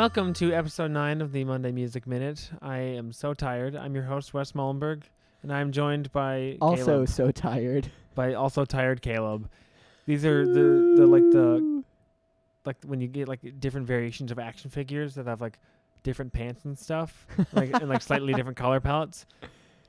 Welcome 0.00 0.32
to 0.32 0.54
episode 0.54 0.92
9 0.92 1.20
of 1.20 1.30
the 1.30 1.44
Monday 1.44 1.72
Music 1.72 2.06
Minute. 2.06 2.50
I 2.62 2.78
am 2.78 3.12
so 3.12 3.34
tired. 3.34 3.76
I'm 3.76 3.94
your 3.94 4.04
host, 4.04 4.32
Wes 4.32 4.52
Mullenberg, 4.52 5.02
and 5.42 5.52
I'm 5.52 5.72
joined 5.72 6.10
by 6.10 6.56
Also 6.62 6.84
Caleb, 7.04 7.08
so 7.10 7.30
tired. 7.30 7.92
by 8.14 8.32
also 8.32 8.64
tired 8.64 9.02
Caleb. 9.02 9.50
These 10.06 10.24
are 10.24 10.46
the, 10.46 10.94
the 10.96 11.06
like 11.06 11.30
the 11.30 11.84
like 12.64 12.76
when 12.86 13.02
you 13.02 13.08
get 13.08 13.28
like 13.28 13.60
different 13.60 13.86
variations 13.86 14.30
of 14.32 14.38
action 14.38 14.70
figures 14.70 15.16
that 15.16 15.26
have 15.26 15.42
like 15.42 15.58
different 16.02 16.32
pants 16.32 16.64
and 16.64 16.78
stuff, 16.78 17.26
like 17.52 17.70
and 17.74 17.90
like 17.90 18.00
slightly 18.00 18.32
different 18.32 18.56
color 18.56 18.80
palettes. 18.80 19.26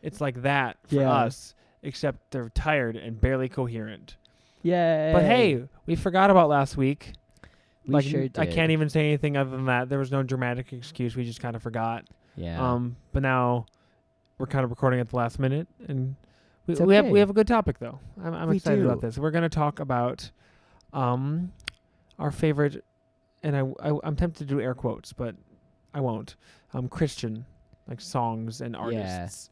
It's 0.03 0.19
like 0.19 0.41
that 0.41 0.75
for 0.87 0.95
Yeah. 0.95 1.09
us, 1.09 1.55
except 1.83 2.31
they're 2.31 2.49
tired 2.49 2.97
and 2.97 3.21
barely 3.21 3.47
coherent. 3.47 4.17
Yay. 4.61 5.11
But 5.13 5.23
hey, 5.23 5.63
we 5.85 5.95
forgot 5.95 6.29
about 6.29 6.49
last 6.49 6.75
week. 6.75 7.13
We 7.85 7.93
like 7.93 8.05
sure 8.05 8.27
I 8.37 8.45
can't 8.45 8.71
even 8.71 8.89
say 8.89 9.01
anything 9.07 9.37
other 9.37 9.49
than 9.51 9.65
that. 9.65 9.89
There 9.89 9.99
was 9.99 10.11
no 10.11 10.23
dramatic 10.23 10.71
excuse. 10.73 11.15
We 11.15 11.23
just 11.23 11.39
kind 11.41 11.55
of 11.55 11.63
forgot. 11.63 12.05
Yeah. 12.35 12.61
Um, 12.73 12.95
but 13.11 13.23
now 13.23 13.65
we're 14.37 14.47
kind 14.47 14.63
of 14.63 14.69
recording 14.69 14.99
at 14.99 15.09
the 15.09 15.15
last 15.15 15.39
minute, 15.39 15.67
and 15.87 16.15
we, 16.67 16.73
It's 16.73 16.81
we 16.81 16.95
have 16.95 17.07
we 17.07 17.19
have 17.19 17.29
a 17.29 17.33
good 17.33 17.47
topic 17.47 17.79
though. 17.79 17.99
I'm, 18.23 18.33
I'm 18.33 18.51
excited 18.51 18.85
about 18.85 19.01
this. 19.01 19.17
We're 19.17 19.31
going 19.31 19.43
to 19.43 19.49
talk 19.49 19.79
about 19.79 20.29
um 20.93 21.51
our 22.19 22.31
favorite, 22.31 22.83
and 23.43 23.55
I, 23.55 23.61
I 23.89 23.97
I'm 24.03 24.15
tempted 24.15 24.47
to 24.47 24.53
do 24.55 24.61
air 24.61 24.73
quotes, 24.75 25.13
but 25.13 25.35
I 25.93 25.99
won't. 26.01 26.35
Um, 26.73 26.87
Christian 26.87 27.45
like 27.87 27.99
songs 27.99 28.61
and 28.61 28.75
artists. 28.75 29.49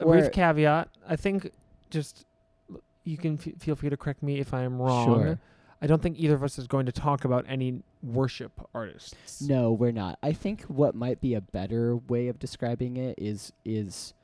A 0.00 0.04
Or- 0.04 0.18
brief 0.18 0.30
caveat. 0.32 0.88
I 1.08 1.16
think 1.16 1.50
just 1.90 2.26
you 3.04 3.16
can 3.16 3.34
f- 3.44 3.60
feel 3.60 3.74
free 3.74 3.90
to 3.90 3.96
correct 3.96 4.22
me 4.22 4.38
if 4.38 4.54
I 4.54 4.62
am 4.62 4.80
wrong. 4.80 5.06
Sure. 5.06 5.38
I 5.82 5.86
don't 5.88 6.00
think 6.00 6.18
either 6.18 6.34
of 6.36 6.44
us 6.44 6.58
is 6.58 6.66
going 6.68 6.86
to 6.86 6.92
talk 6.92 7.24
about 7.24 7.44
any 7.48 7.82
worship 8.04 8.52
artists. 8.72 9.42
No, 9.42 9.72
we're 9.72 9.90
not. 9.90 10.16
I 10.22 10.32
think 10.32 10.62
what 10.62 10.94
might 10.94 11.20
be 11.20 11.34
a 11.34 11.40
better 11.40 11.96
way 11.96 12.28
of 12.28 12.38
describing 12.38 12.96
it 12.96 13.16
is 13.18 13.52
is 13.64 14.14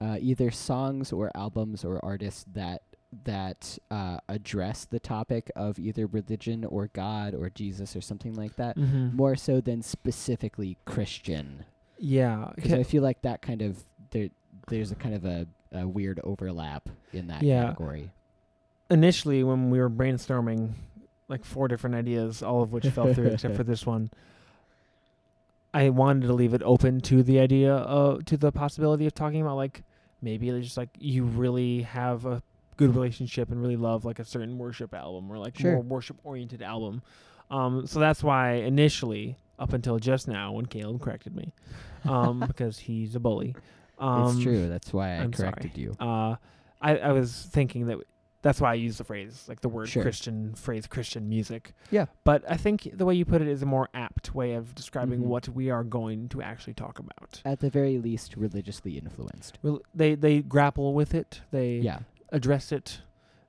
uh, 0.00 0.16
either 0.20 0.50
songs 0.52 1.12
or 1.12 1.30
albums 1.34 1.84
or 1.84 1.98
artists 2.04 2.44
that 2.54 2.82
that 3.24 3.78
uh, 3.90 4.18
address 4.28 4.84
the 4.84 5.00
topic 5.00 5.50
of 5.56 5.78
either 5.78 6.06
religion 6.06 6.64
or 6.64 6.88
God 6.92 7.34
or 7.34 7.48
Jesus 7.50 7.96
or 7.96 8.00
something 8.02 8.34
like 8.34 8.54
that, 8.56 8.76
Mm-hmm. 8.76 9.16
more 9.16 9.34
so 9.34 9.60
than 9.60 9.82
specifically 9.82 10.76
Christian. 10.84 11.64
Yeah. 11.98 12.50
Because 12.54 12.74
I 12.74 12.82
feel 12.84 13.02
like 13.02 13.22
that 13.22 13.42
kind 13.42 13.62
of 13.62 13.82
there 14.10 14.28
there's 14.68 14.92
a 14.92 14.94
kind 14.94 15.14
of 15.14 15.24
a, 15.24 15.46
a 15.72 15.88
weird 15.88 16.20
overlap 16.22 16.88
in 17.12 17.26
that 17.28 17.42
Yeah. 17.42 17.64
category. 17.64 18.10
initially 18.90 19.42
when 19.42 19.70
we 19.70 19.78
were 19.78 19.90
brainstorming 19.90 20.72
like 21.28 21.44
four 21.44 21.68
different 21.68 21.94
ideas, 21.96 22.42
all 22.42 22.62
of 22.62 22.72
which 22.72 22.86
fell 22.88 23.12
through 23.12 23.26
except 23.32 23.54
for 23.56 23.64
this 23.64 23.84
one. 23.86 24.10
I 25.74 25.90
wanted 25.90 26.26
to 26.26 26.32
leave 26.32 26.54
it 26.54 26.62
open 26.64 27.00
to 27.02 27.22
the 27.22 27.38
idea 27.40 27.74
of 27.74 28.24
to 28.26 28.36
the 28.36 28.50
possibility 28.50 29.06
of 29.06 29.14
talking 29.14 29.42
about 29.42 29.56
like 29.56 29.82
maybe 30.22 30.48
it's 30.48 30.66
just 30.66 30.76
like 30.76 30.88
you 30.98 31.24
really 31.24 31.82
have 31.82 32.24
a 32.24 32.42
good 32.76 32.94
relationship 32.94 33.50
and 33.50 33.60
really 33.60 33.76
love 33.76 34.04
like 34.04 34.18
a 34.18 34.24
certain 34.24 34.56
worship 34.56 34.94
album 34.94 35.30
or 35.30 35.36
like 35.38 35.58
Sure. 35.58 35.72
more 35.74 35.82
worship 35.82 36.16
oriented 36.24 36.62
album. 36.62 37.02
Um 37.50 37.86
so 37.86 38.00
that's 38.00 38.22
why 38.24 38.52
initially 38.54 39.36
up 39.58 39.72
until 39.72 39.98
just 39.98 40.26
now 40.28 40.52
when 40.52 40.66
Caleb 40.66 41.02
corrected 41.02 41.36
me 41.36 41.52
um 42.04 42.40
because 42.46 42.78
he's 42.78 43.14
a 43.14 43.20
bully. 43.20 43.54
Um 43.98 44.36
it's 44.36 44.42
true. 44.42 44.68
That's 44.68 44.92
why 44.92 45.10
I 45.10 45.16
I'm 45.16 45.32
corrected 45.32 45.72
sorry. 45.72 45.82
you. 45.82 45.96
uh, 46.00 46.36
I, 46.80 46.96
I 46.98 47.12
was 47.12 47.46
thinking 47.50 47.88
that 47.88 47.98
that's 48.48 48.62
why 48.62 48.70
I 48.70 48.74
use 48.74 48.96
the 48.96 49.04
phrase, 49.04 49.44
like 49.46 49.60
the 49.60 49.68
word 49.68 49.90
Sure. 49.90 50.02
Christian 50.02 50.54
phrase, 50.54 50.86
Christian 50.86 51.28
music. 51.28 51.74
Yeah. 51.90 52.06
But 52.24 52.42
I 52.50 52.56
think 52.56 52.88
the 52.94 53.04
way 53.04 53.14
you 53.14 53.26
put 53.26 53.42
it 53.42 53.48
is 53.48 53.60
a 53.62 53.66
more 53.66 53.90
apt 53.92 54.34
way 54.34 54.54
of 54.54 54.74
describing 54.74 55.20
Mhm. 55.20 55.24
what 55.26 55.50
we 55.50 55.68
are 55.68 55.84
going 55.84 56.30
to 56.30 56.40
actually 56.40 56.72
talk 56.72 56.98
about. 56.98 57.42
At 57.44 57.60
the 57.60 57.68
very 57.68 57.98
least, 57.98 58.36
religiously 58.38 58.96
influenced. 58.96 59.58
Well, 59.62 59.80
they 59.94 60.14
they 60.14 60.40
grapple 60.40 60.94
with 60.94 61.14
it, 61.14 61.42
they 61.50 61.76
Yeah. 61.80 61.98
address 62.32 62.72
it, 62.72 63.02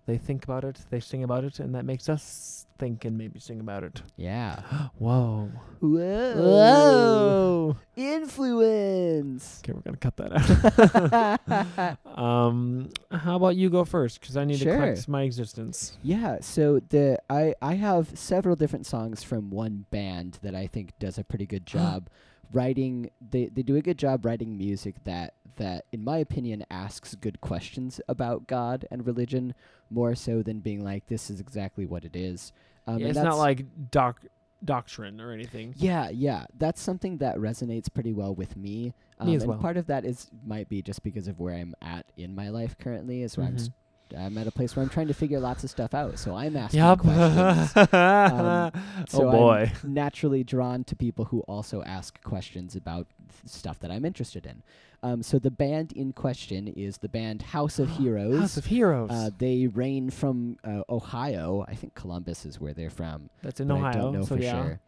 they 0.09 0.17
think 0.17 0.43
about 0.43 0.63
it, 0.63 0.79
they 0.89 0.99
sing 0.99 1.23
about 1.23 1.43
it, 1.43 1.59
and 1.59 1.73
that 1.75 1.85
makes 1.85 2.09
us 2.09 2.65
think 2.77 3.03
and 3.05 3.17
maybe 3.17 3.39
sing 3.39 3.59
about 3.59 3.83
it. 3.83 4.01
Yeah. 4.17 4.61
Whoa. 4.97 5.51
Whoa. 5.81 6.35
Whoa. 6.35 7.77
Influence. 7.95 9.61
Okay, 9.63 9.73
we're 9.73 9.81
gonna 9.81 9.97
cut 9.97 10.17
that 10.17 11.39
out. 11.47 11.97
um, 12.17 12.89
how 13.11 13.35
about 13.35 13.55
you 13.55 13.69
go 13.69 13.83
first? 13.85 14.19
Because 14.19 14.37
I 14.37 14.45
need 14.45 14.57
Sure. 14.59 14.73
to 14.73 14.77
correct 14.79 15.07
my 15.07 15.23
existence. 15.23 15.97
yeah. 16.03 16.37
So 16.41 16.79
the 16.89 17.19
I 17.29 17.53
I 17.61 17.75
have 17.75 18.17
several 18.17 18.55
different 18.55 18.85
songs 18.85 19.23
from 19.23 19.49
one 19.49 19.85
band 19.91 20.39
that 20.41 20.55
I 20.55 20.67
think 20.67 20.97
does 20.99 21.17
a 21.17 21.23
pretty 21.23 21.45
good 21.45 21.65
job 21.75 22.09
writing. 22.51 23.11
They 23.21 23.47
they 23.47 23.61
do 23.63 23.75
a 23.75 23.81
good 23.81 23.97
job 23.97 24.25
writing 24.25 24.57
music 24.57 24.95
that 25.03 25.33
that 25.59 25.85
in 25.93 26.03
my 26.03 26.17
opinion 26.17 26.65
asks 26.69 27.15
good 27.15 27.39
questions 27.39 28.01
about 28.09 28.47
God 28.47 28.85
and 28.91 29.05
religion 29.07 29.53
more 29.89 30.15
so 30.15 30.41
than 30.41 30.59
being 30.59 30.83
like 30.83 31.05
this 31.07 31.29
is 31.29 31.39
exactly 31.39 31.85
what 31.85 32.03
it 32.03 32.15
is. 32.15 32.51
Um, 32.87 32.97
Yeah, 32.99 33.07
it's 33.07 33.17
not 33.19 33.37
like 33.37 33.65
doc 33.91 34.25
doctrine 34.65 35.21
or 35.21 35.31
anything. 35.31 35.73
Yeah, 35.77 36.09
yeah, 36.09 36.45
that's 36.57 36.81
something 36.81 37.17
that 37.19 37.37
resonates 37.37 37.93
pretty 37.93 38.11
well 38.11 38.35
with 38.35 38.57
me. 38.57 38.93
Um, 39.19 39.27
Me 39.27 39.35
as 39.35 39.43
and 39.43 39.51
well. 39.51 39.59
part 39.59 39.77
of 39.77 39.87
that 39.87 40.03
is 40.05 40.29
might 40.45 40.67
be 40.67 40.81
just 40.81 41.03
because 41.03 41.27
of 41.27 41.39
where 41.39 41.53
I'm 41.55 41.75
at 41.81 42.05
in 42.17 42.35
my 42.35 42.49
life 42.49 42.77
currently. 42.77 43.21
Is 43.23 43.37
where 43.37 43.47
I'm 43.47 43.55
s- 43.55 43.69
I'm 44.17 44.37
at 44.37 44.47
a 44.47 44.51
place 44.51 44.75
where 44.75 44.83
I'm 44.83 44.89
trying 44.89 45.07
to 45.07 45.13
figure 45.13 45.39
lots 45.39 45.63
of 45.63 45.69
stuff 45.69 45.93
out. 45.93 46.17
So 46.19 46.35
I'm 46.35 46.55
asking 46.55 46.79
Yup. 46.79 46.99
questions. 46.99 47.73
oh 47.93 48.71
so 49.07 49.31
boy. 49.31 49.71
I'm 49.83 49.93
naturally 49.93 50.43
drawn 50.43 50.83
to 50.85 50.95
people 50.95 51.25
who 51.25 51.41
also 51.41 51.83
ask 51.83 52.21
questions 52.23 52.75
about 52.75 53.07
th- 53.17 53.51
stuff 53.51 53.79
that 53.79 53.91
I'm 53.91 54.05
interested 54.05 54.45
in. 54.45 54.63
Um, 55.01 55.23
so 55.23 55.39
the 55.39 55.51
band 55.51 55.93
in 55.93 56.11
question 56.13 56.67
is 56.67 56.97
the 56.97 57.09
band 57.09 57.41
House 57.41 57.79
of 57.79 57.89
Heroes. 57.97 58.39
House 58.39 58.57
of 58.57 58.65
Heroes. 58.65 59.09
uh, 59.11 59.29
they 59.37 59.67
reign 59.67 60.09
from 60.09 60.57
uh, 60.63 60.81
Ohio. 60.89 61.65
I 61.67 61.75
think 61.75 61.95
Columbus 61.95 62.45
is 62.45 62.59
where 62.59 62.73
they're 62.73 62.89
from. 62.89 63.29
That's 63.41 63.59
in 63.59 63.71
Ohio. 63.71 63.87
I 63.87 63.93
don't 63.93 64.13
know 64.13 64.21
so 64.21 64.35
for 64.35 64.41
yeah. 64.41 64.51
sure. 64.63 64.79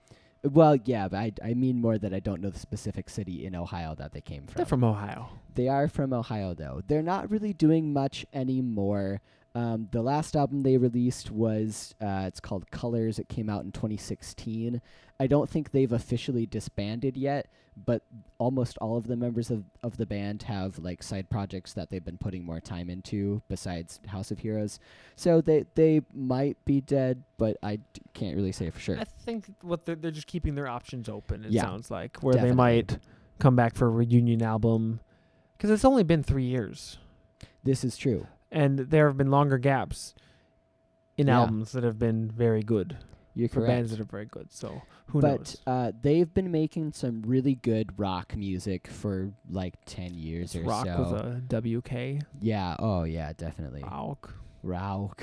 Well, 0.44 0.76
yeah, 0.86 1.08
but 1.08 1.18
I, 1.18 1.34
I 1.44 1.54
mean 1.54 1.80
more 1.80 1.98
that 1.98 2.14
I 2.14 2.20
don't 2.20 2.42
know 2.42 2.50
the 2.50 2.60
specific 2.60 3.10
city 3.10 3.46
in 3.46 3.56
Ohio 3.56 3.94
that 3.96 4.12
they 4.12 4.22
came 4.22 4.48
from. 4.48 4.56
They're 4.56 4.66
from 4.66 4.84
Ohio. 4.84 5.30
They 5.54 5.68
are 5.68 5.88
from 5.88 6.14
Ohio, 6.14 6.54
though. 6.54 6.82
They're 6.88 7.04
not 7.04 7.30
really 7.30 7.54
doing 7.54 7.94
much 7.94 8.26
anymore. 8.34 9.22
Um, 9.54 9.90
the 9.92 10.02
last 10.02 10.36
album 10.36 10.62
they 10.64 10.78
released 10.78 11.30
was 11.30 11.94
uh, 12.02 12.24
it's 12.28 12.40
called 12.40 12.72
Colors. 12.72 13.20
It 13.20 13.28
came 13.28 13.50
out 13.50 13.64
in 13.66 13.72
2016. 13.72 14.82
I 15.20 15.28
don't 15.28 15.50
think 15.50 15.72
they've 15.72 15.92
officially 15.92 16.46
disbanded 16.46 17.18
yet, 17.18 17.48
but 17.86 18.02
almost 18.38 18.78
all 18.80 18.98
of 18.98 19.08
the 19.08 19.16
members 19.18 19.52
of, 19.52 19.66
of 19.84 19.98
the 19.98 20.06
band 20.06 20.44
have 20.44 20.80
like 20.80 21.04
side 21.04 21.30
projects 21.30 21.74
that 21.74 21.90
they've 21.92 22.04
been 22.04 22.18
putting 22.18 22.46
more 22.46 22.60
time 22.62 22.90
into 22.90 23.42
besides 23.50 24.00
House 24.08 24.32
of 24.32 24.40
Heroes. 24.40 24.80
So 25.18 25.42
they 25.42 25.66
they 25.76 26.02
might 26.14 26.58
be 26.66 26.80
dead, 26.82 27.24
but 27.38 27.58
I 27.62 27.76
d- 27.76 27.84
can't 28.14 28.36
really 28.36 28.52
say 28.54 28.70
for 28.70 28.80
sure. 28.80 28.98
I 29.00 29.04
think 29.04 29.46
what 29.62 29.86
they're, 29.86 29.96
they're 29.96 30.12
just 30.12 30.28
keeping 30.28 30.56
their 30.56 30.68
options 30.68 31.08
open. 31.10 31.44
It 31.46 31.52
Yeah. 31.52 31.64
sounds 31.64 31.92
like 31.92 32.18
where 32.24 32.36
they 32.36 32.52
might 32.54 32.98
come 33.38 33.56
back 33.56 33.76
for 33.76 33.88
a 33.88 33.92
reunion 33.92 34.42
album, 34.42 35.02
because 35.58 35.70
it's 35.72 35.86
only 35.86 36.04
been 36.04 36.24
three 36.24 36.46
years, 36.46 36.98
This 37.64 37.84
is 37.84 37.98
true. 37.98 38.28
And 38.52 38.80
there 38.80 39.08
have 39.08 39.18
been 39.18 39.32
longer 39.32 39.58
gaps 39.58 40.14
in 41.18 41.28
Yeah. 41.28 41.40
albums 41.42 41.72
that 41.74 41.84
have 41.84 41.98
been 42.00 42.30
very 42.30 42.62
good 42.64 42.98
You're 43.36 43.50
for 43.50 43.56
correct. 43.62 43.68
bands 43.70 43.92
that 43.92 44.00
are 44.00 44.04
very 44.06 44.26
good. 44.26 44.52
So 44.52 44.82
who 45.08 45.22
but 45.22 45.38
knows? 45.40 45.62
uh, 45.68 45.92
they've 46.02 46.34
been 46.34 46.52
making 46.52 46.94
some 46.94 47.22
really 47.26 47.56
good 47.56 47.98
rock 48.00 48.36
music 48.36 48.88
for 48.88 49.32
like 49.50 49.76
10 49.86 50.14
years 50.16 50.56
It's 50.56 50.64
or 50.66 50.68
rock 50.70 50.86
so. 50.86 50.92
Rock 50.98 51.12
with 51.12 51.22
a 51.22 51.62
WK. 52.20 52.24
yeah, 52.42 52.76
oh 52.80 53.04
yeah, 53.04 53.34
definitely. 53.34 53.84
Rock. 53.84 54.34
Rauk. 54.64 55.20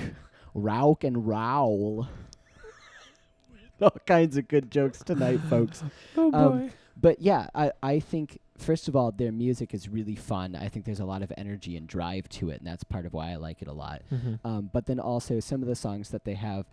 Rauk 0.57 1.05
and 1.05 1.27
Rowl. 1.27 2.09
All 3.81 3.91
kinds 4.07 4.37
of 4.37 4.49
good 4.49 4.71
jokes 4.71 4.99
tonight, 5.05 5.41
folks. 5.49 5.83
Oh 6.17 6.33
Um, 6.33 6.59
boy. 6.59 6.71
But 7.01 7.21
yeah, 7.23 7.47
I, 7.55 7.71
I 7.81 8.01
think, 8.01 8.41
first 8.59 8.89
of 8.89 8.95
all, 8.97 9.11
their 9.13 9.33
music 9.33 9.73
is 9.73 9.89
really 9.89 10.15
fun. 10.17 10.55
I 10.55 10.69
think 10.69 10.85
there's 10.85 11.01
a 11.01 11.05
lot 11.07 11.23
of 11.23 11.33
energy 11.37 11.77
and 11.77 11.87
drive 11.87 12.29
to 12.31 12.51
it, 12.51 12.59
and 12.59 12.67
that's 12.67 12.85
part 12.85 13.07
of 13.07 13.13
why 13.13 13.31
I 13.31 13.37
like 13.37 13.63
it 13.63 13.69
a 13.69 13.73
lot. 13.73 14.03
Mhm. 14.13 14.39
Um, 14.45 14.71
but 14.73 14.87
then 14.87 15.01
also, 15.01 15.41
some 15.41 15.63
of 15.63 15.69
the 15.69 15.75
songs 15.77 16.11
that 16.11 16.25
they 16.25 16.35
have 16.35 16.67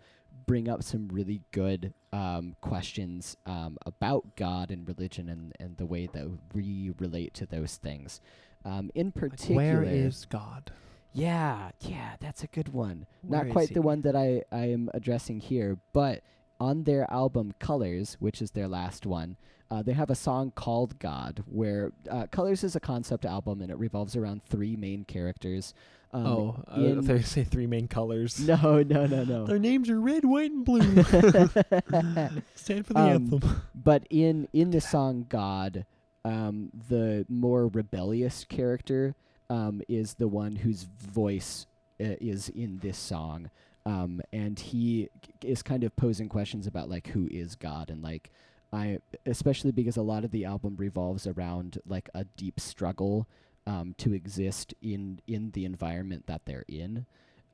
bring 0.46 0.68
up 0.68 0.82
some 0.82 1.08
really 1.08 1.40
good 1.50 1.94
um, 2.12 2.56
questions 2.60 3.36
um, 3.46 3.78
about 3.86 4.36
God 4.36 4.70
and 4.70 4.86
religion 4.86 5.28
and, 5.28 5.52
and 5.58 5.76
the 5.78 5.86
way 5.86 6.06
that 6.12 6.26
we 6.54 6.92
relate 6.98 7.32
to 7.34 7.46
those 7.46 7.76
things. 7.76 8.20
Um, 8.64 8.90
in 8.94 9.06
Like, 9.06 9.14
particular, 9.14 9.56
where 9.56 9.82
is 9.82 10.26
God? 10.26 10.72
yeah, 11.12 11.70
yeah, 11.80 12.16
that's 12.20 12.42
a 12.44 12.46
good 12.48 12.68
one. 12.72 13.06
Where 13.22 13.44
Not 13.44 13.52
quite 13.52 13.72
the 13.72 13.80
one 13.82 14.02
that 14.02 14.14
I, 14.14 14.42
I 14.52 14.66
am 14.66 14.90
addressing 14.92 15.40
here, 15.40 15.78
but 15.92 16.22
on 16.60 16.84
their 16.84 17.10
album 17.10 17.54
Colors, 17.58 18.16
which 18.20 18.40
is 18.42 18.50
their 18.52 18.68
last 18.68 19.06
one, 19.06 19.36
Uh, 19.70 19.82
they 19.82 19.92
have 19.92 20.10
a 20.10 20.14
song 20.14 20.52
called 20.54 20.98
God, 20.98 21.42
where 21.46 21.92
uh, 22.10 22.26
Colors 22.30 22.62
is 22.62 22.76
a 22.76 22.80
concept 22.80 23.24
album 23.24 23.60
and 23.60 23.70
it 23.70 23.78
revolves 23.78 24.14
around 24.14 24.42
three 24.44 24.76
main 24.76 25.04
characters. 25.04 25.74
Um, 26.12 26.26
oh, 26.26 26.64
uh, 26.68 27.00
they 27.00 27.20
say 27.22 27.42
three 27.42 27.66
main 27.66 27.88
colors. 27.88 28.38
no, 28.46 28.82
no, 28.82 29.06
no, 29.06 29.24
no. 29.24 29.44
Their 29.44 29.58
names 29.58 29.90
are 29.90 30.00
red, 30.00 30.24
white, 30.24 30.52
and 30.52 30.64
blue. 30.64 30.80
Stand 32.54 32.86
for 32.86 32.92
the 32.92 32.98
Um, 33.00 33.08
anthem. 33.32 33.62
but 33.74 34.06
in 34.08 34.48
in 34.52 34.70
the 34.70 34.80
song 34.80 35.26
God, 35.28 35.84
um, 36.24 36.70
the 36.88 37.26
more 37.28 37.66
rebellious 37.68 38.44
character 38.44 39.14
um, 39.50 39.82
is 39.88 40.14
the 40.14 40.28
one 40.28 40.56
whose 40.56 40.84
voice 40.84 41.66
uh, 42.00 42.14
is 42.20 42.48
in 42.50 42.78
this 42.78 42.98
song, 42.98 43.50
um, 43.84 44.20
and 44.32 44.58
he 44.58 45.08
is 45.42 45.62
kind 45.62 45.84
of 45.84 45.94
posing 45.96 46.28
questions 46.28 46.66
about 46.66 46.88
like 46.88 47.08
who 47.08 47.28
is 47.30 47.54
God 47.56 47.90
and 47.90 48.02
like 48.02 48.30
I 48.76 48.98
especially 49.24 49.72
because 49.72 49.96
a 49.96 50.02
lot 50.12 50.24
of 50.24 50.30
the 50.30 50.44
album 50.44 50.76
revolves 50.76 51.26
around 51.26 51.78
like 51.86 52.08
a 52.14 52.24
deep 52.24 52.60
struggle 52.60 53.26
um, 53.66 53.94
to 53.98 54.12
exist 54.12 54.74
in 54.82 55.20
in 55.26 55.50
the 55.52 55.64
environment 55.64 56.26
that 56.26 56.42
they're 56.46 56.64
in. 56.68 57.06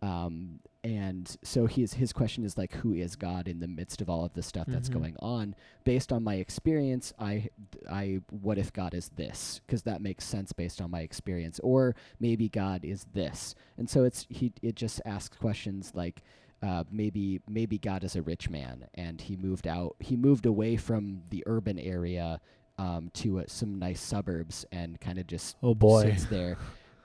Um, 0.03 0.59
and 0.83 1.37
so 1.45 1.67
his 1.67 1.95
his 1.95 2.13
question 2.13 2.45
is 2.45 2.59
like, 2.59 2.73
who 2.83 2.93
is 2.93 3.15
God 3.15 3.47
in 3.47 3.61
the 3.61 3.69
midst 3.69 4.03
of 4.03 4.11
all 4.11 4.25
of 4.25 4.35
the 4.35 4.43
stuff 4.43 4.67
that's 4.69 4.89
Mhm. 4.89 4.93
going 4.99 5.17
on? 5.21 5.55
Based 5.85 6.11
on 6.13 6.25
my 6.25 6.35
experience, 6.47 7.13
I 7.21 7.51
I 7.89 8.21
what 8.31 8.59
if 8.59 8.73
God 8.73 8.93
is 8.95 9.11
this? 9.11 9.61
Because 9.65 9.83
that 9.85 10.03
makes 10.03 10.25
sense 10.25 10.53
based 10.53 10.81
on 10.81 10.91
my 10.91 11.03
experience. 11.03 11.61
Or 11.61 11.95
maybe 12.19 12.49
God 12.49 12.85
is 12.85 13.05
this. 13.15 13.55
And 13.79 13.89
so 13.89 14.03
it's 14.03 14.27
he 14.29 14.53
it 14.61 14.75
just 14.75 15.01
asks 15.05 15.37
questions 15.39 15.93
like. 15.95 16.23
Uh, 16.63 16.85
maybe 16.93 17.41
maybe 17.49 17.77
God 17.77 18.05
is 18.05 18.15
a 18.15 18.23
rich 18.23 18.49
man 18.49 18.87
and 18.95 19.21
he 19.21 19.37
moved 19.37 19.67
out 19.67 19.97
he 19.99 20.17
moved 20.17 20.47
away 20.47 20.77
from 20.77 21.23
the 21.31 21.43
urban 21.47 21.77
area 21.79 22.41
um, 22.79 23.11
to 23.15 23.41
uh, 23.41 23.45
some 23.49 23.79
nice 23.79 24.01
suburbs 24.01 24.65
and 24.71 25.01
kind 25.01 25.19
of 25.19 25.27
just 25.27 25.57
Oh 25.63 25.75
boy. 25.75 26.03
sits 26.05 26.27
there. 26.27 26.57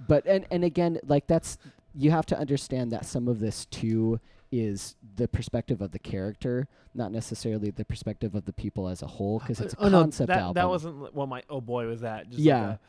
But 0.07 0.27
and 0.27 0.45
and 0.51 0.63
again, 0.63 0.99
like 1.07 1.25
that's 1.25 1.57
you 1.95 2.11
have 2.11 2.25
to 2.27 2.37
understand 2.37 2.91
that 2.91 3.05
some 3.05 3.27
of 3.27 3.39
this 3.39 3.65
too 3.65 4.19
is 4.51 4.95
the 5.15 5.27
perspective 5.27 5.81
of 5.81 5.91
the 5.91 5.99
character, 5.99 6.67
not 6.93 7.11
necessarily 7.11 7.71
the 7.71 7.83
perspective 7.83 8.35
of 8.35 8.45
the 8.45 8.53
people 8.53 8.87
as 8.87 9.01
a 9.01 9.07
whole, 9.07 9.39
because 9.39 9.59
it's 9.59 9.73
a 9.73 9.77
oh, 9.79 9.89
no, 9.89 10.01
concept 10.01 10.27
that, 10.27 10.39
album. 10.39 10.53
That 10.53 10.69
wasn't 10.69 11.15
well. 11.15 11.27
My 11.27 11.41
oh 11.49 11.61
boy, 11.61 11.87
was 11.87 12.01
that? 12.01 12.29
Just 12.29 12.41
Yeah. 12.41 12.61
Like 12.61 12.69
a, 12.75 12.79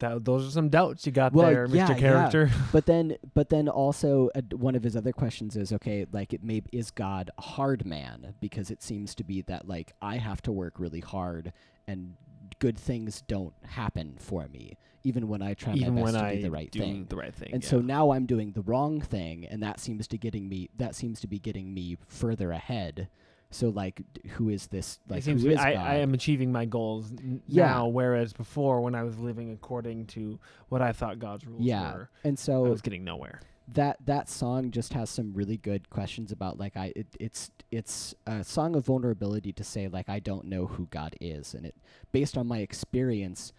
that 0.00 0.24
those 0.24 0.46
are 0.46 0.50
some 0.50 0.68
doubts 0.68 1.06
you 1.06 1.12
got 1.12 1.32
Well, 1.32 1.46
there, 1.50 1.66
Mr. 1.68 1.74
yeah, 1.74 1.88
yeah. 1.90 1.98
Character. 1.98 2.50
but 2.72 2.86
then 2.86 3.16
but 3.34 3.48
then 3.48 3.68
also 3.68 4.28
uh, 4.34 4.40
one 4.56 4.74
of 4.74 4.82
his 4.82 4.96
other 4.96 5.12
questions 5.12 5.56
is 5.56 5.72
okay 5.72 6.06
like 6.12 6.32
it 6.32 6.42
may 6.42 6.62
is 6.72 6.90
god 6.90 7.30
a 7.38 7.42
hard 7.42 7.86
man 7.86 8.34
because 8.40 8.70
it 8.70 8.82
seems 8.82 9.14
to 9.14 9.24
be 9.24 9.42
that 9.42 9.68
like 9.68 9.92
i 10.02 10.16
have 10.16 10.42
to 10.42 10.52
work 10.52 10.74
really 10.78 11.00
hard 11.00 11.52
and 11.86 12.14
good 12.58 12.78
things 12.78 13.22
don't 13.28 13.54
happen 13.64 14.16
for 14.18 14.48
me 14.48 14.76
even 15.04 15.28
when 15.28 15.40
i 15.40 15.54
try 15.54 15.72
Even 15.74 15.94
my 15.94 16.02
best 16.02 16.14
to 16.14 16.24
I 16.24 16.36
do 16.36 16.42
the 16.42 16.50
right 16.50 16.70
do 16.70 16.78
thing 16.80 17.06
the 17.08 17.16
right 17.16 17.34
thing. 17.34 17.50
and 17.52 17.62
yeah. 17.62 17.70
so 17.70 17.80
now 17.80 18.10
i'm 18.10 18.26
doing 18.26 18.52
the 18.52 18.62
wrong 18.62 19.00
thing 19.00 19.46
and 19.46 19.62
that 19.62 19.80
seems 19.80 20.06
to 20.08 20.18
getting 20.18 20.48
me 20.48 20.68
that 20.76 20.94
seems 20.94 21.20
to 21.20 21.26
be 21.26 21.38
getting 21.38 21.72
me 21.72 21.96
further 22.06 22.50
ahead 22.52 23.08
so 23.50 23.68
like 23.68 24.00
who 24.32 24.48
is 24.48 24.68
this 24.68 24.98
it 25.08 25.12
like 25.12 25.22
seems 25.24 25.42
who 25.42 25.50
is 25.50 25.58
I, 25.58 25.74
god 25.74 25.86
I 25.86 25.94
am 25.96 26.14
achieving 26.14 26.52
my 26.52 26.64
goals 26.66 27.10
n- 27.12 27.42
Yeah. 27.48 27.66
now, 27.66 27.88
whereas 27.88 28.32
before, 28.32 28.80
when 28.80 28.94
I 28.94 29.02
was 29.02 29.18
living 29.18 29.50
according 29.52 30.06
to 30.08 30.38
what 30.68 30.80
I 30.82 30.92
thought 30.92 31.18
God's 31.18 31.46
rules 31.46 31.62
yeah 31.64 31.92
were, 31.94 32.10
and 32.24 32.38
so 32.38 32.64
I 32.64 32.68
was 32.68 32.80
getting 32.80 33.02
nowhere. 33.04 33.40
that 33.72 33.96
that 34.06 34.28
song 34.28 34.70
just 34.70 34.92
has 34.92 35.10
some 35.10 35.32
really 35.34 35.56
good 35.56 35.90
questions 35.90 36.30
about 36.32 36.58
like 36.58 36.76
I 36.76 36.92
it, 36.94 37.06
it's 37.18 37.50
it's 37.72 38.14
a 38.26 38.44
song 38.44 38.74
of 38.76 38.86
vulnerability 38.86 39.52
to 39.54 39.64
say 39.64 39.88
like 39.88 40.08
I 40.08 40.20
don't 40.20 40.44
know 40.46 40.66
who 40.66 40.86
God 40.90 41.16
is 41.20 41.52
and 41.54 41.66
it 41.66 41.74
based 42.12 42.36
on 42.38 42.46
my 42.46 42.58
experience 42.58 43.52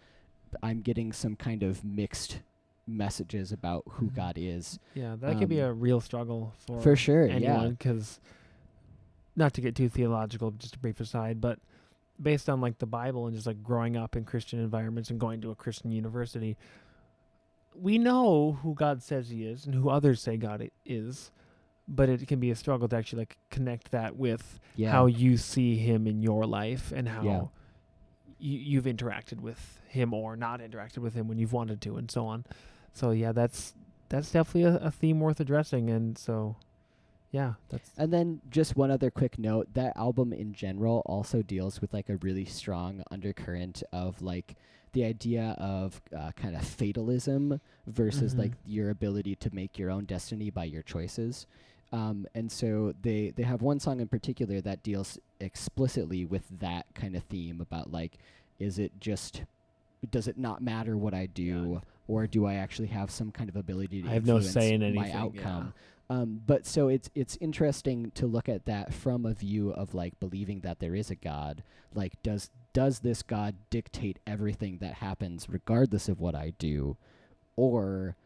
I'm 0.62 0.80
getting 0.80 1.12
some 1.12 1.34
kind 1.36 1.62
of 1.62 1.82
mixed 1.84 2.40
messages 2.86 3.52
about 3.52 3.84
who 3.92 4.06
Mhm. 4.10 4.14
God 4.14 4.34
is 4.38 4.78
Yeah, 4.94 5.16
that 5.20 5.38
could 5.38 5.48
be 5.48 5.60
Um, 5.62 5.68
a 5.68 5.72
real 5.72 6.00
struggle 6.00 6.52
for 6.66 6.80
for 6.80 6.96
sure 6.96 7.26
yeah 7.26 7.34
anyone 7.34 7.70
because 7.72 8.20
not 9.36 9.52
to 9.54 9.60
get 9.60 9.74
too 9.74 9.88
theological 9.88 10.50
just 10.52 10.76
a 10.76 10.78
brief 10.78 11.00
aside 11.00 11.40
but 11.40 11.58
based 12.20 12.48
on 12.48 12.60
like 12.60 12.78
the 12.78 12.86
bible 12.86 13.26
and 13.26 13.34
just 13.34 13.46
like 13.46 13.62
growing 13.62 13.96
up 13.96 14.14
in 14.16 14.24
christian 14.24 14.58
environments 14.60 15.10
and 15.10 15.18
going 15.18 15.40
to 15.40 15.50
a 15.50 15.54
christian 15.54 15.90
university 15.90 16.56
we 17.74 17.98
know 17.98 18.58
who 18.62 18.74
god 18.74 19.02
says 19.02 19.28
he 19.30 19.44
is 19.46 19.64
and 19.66 19.74
who 19.74 19.88
others 19.88 20.20
say 20.20 20.36
god 20.36 20.68
is 20.84 21.30
but 21.88 22.08
it 22.08 22.26
can 22.28 22.38
be 22.38 22.50
a 22.50 22.54
struggle 22.54 22.86
to 22.88 22.94
actually 22.96 23.20
like 23.22 23.36
connect 23.50 23.90
that 23.90 24.16
with 24.16 24.60
yeah 24.76 24.90
how 24.90 25.06
you 25.06 25.36
see 25.36 25.76
him 25.76 26.06
in 26.06 26.22
your 26.22 26.44
life 26.46 26.92
and 26.94 27.08
how 27.08 27.22
Yeah. 27.22 27.42
you, 28.38 28.58
you've 28.58 28.84
interacted 28.84 29.40
with 29.40 29.80
him 29.88 30.12
or 30.14 30.36
not 30.36 30.60
interacted 30.60 30.98
with 30.98 31.14
him 31.14 31.26
when 31.28 31.38
you've 31.38 31.52
wanted 31.52 31.80
to 31.82 31.96
and 31.96 32.10
so 32.10 32.26
on 32.26 32.44
so 32.92 33.10
yeah 33.10 33.32
that's 33.32 33.74
that's 34.10 34.30
definitely 34.30 34.64
a, 34.64 34.76
a 34.76 34.90
theme 34.90 35.18
worth 35.20 35.40
addressing 35.40 35.88
and 35.88 36.18
so 36.18 36.56
yeah 37.32 37.54
that's 37.70 37.90
And 37.98 38.12
then 38.12 38.40
just 38.50 38.76
one 38.76 38.90
other 38.92 39.10
quick 39.10 39.38
note, 39.38 39.74
that 39.74 39.96
album 39.96 40.32
in 40.32 40.52
general 40.52 41.02
also 41.06 41.42
deals 41.42 41.80
with 41.80 41.92
like 41.92 42.08
a 42.08 42.16
really 42.18 42.44
strong 42.44 43.02
undercurrent 43.10 43.82
of 43.92 44.22
like 44.22 44.54
the 44.92 45.04
idea 45.04 45.56
of 45.58 46.00
uh, 46.16 46.30
kind 46.36 46.54
of 46.54 46.62
fatalism 46.64 47.60
versus 47.86 48.34
Mhm. 48.34 48.38
like 48.38 48.52
your 48.66 48.90
ability 48.90 49.34
to 49.36 49.54
make 49.54 49.78
your 49.78 49.90
own 49.90 50.04
destiny 50.04 50.50
by 50.50 50.64
your 50.64 50.82
choices. 50.82 51.46
Um, 51.92 52.26
and 52.34 52.52
so 52.52 52.94
they 53.02 53.30
they 53.36 53.42
have 53.42 53.60
one 53.62 53.80
song 53.80 54.00
in 54.00 54.08
particular 54.08 54.60
that 54.62 54.82
deals 54.82 55.18
explicitly 55.40 56.24
with 56.24 56.44
that 56.60 56.86
kind 56.94 57.16
of 57.16 57.22
theme 57.24 57.60
about 57.60 57.90
like 57.92 58.18
is 58.58 58.78
it 58.78 58.92
just 59.00 59.42
does 60.10 60.26
it 60.28 60.36
not 60.38 60.62
matter 60.62 60.96
what 60.96 61.14
I 61.14 61.26
do 61.26 61.80
or 62.08 62.26
do 62.26 62.46
I 62.46 62.54
actually 62.54 62.88
have 62.88 63.10
some 63.10 63.30
kind 63.30 63.48
of 63.48 63.56
ability 63.56 64.02
to 64.02 64.08
I 64.08 64.12
have 64.14 64.26
no 64.26 64.36
influence 64.36 64.52
say 64.52 64.72
in 64.72 64.94
my 64.94 65.10
outcome? 65.12 65.72
yeah. 65.74 65.82
Um, 66.10 66.42
but 66.46 66.66
so 66.66 66.88
it's 66.88 67.08
it's 67.14 67.38
interesting 67.40 68.10
to 68.16 68.26
look 68.26 68.48
at 68.48 68.66
that 68.66 68.92
from 68.92 69.24
a 69.24 69.32
view 69.32 69.70
of 69.70 69.94
like 69.94 70.18
believing 70.20 70.60
that 70.60 70.78
there 70.78 70.94
is 70.94 71.10
a 71.10 71.14
God. 71.14 71.62
Like, 71.94 72.22
does 72.22 72.50
does 72.72 73.00
this 73.00 73.22
God 73.22 73.54
dictate 73.70 74.18
everything 74.26 74.78
that 74.78 74.94
happens 74.94 75.48
regardless 75.48 76.08
of 76.08 76.20
what 76.20 76.34
I 76.34 76.52
do, 76.58 76.96
or 77.56 78.16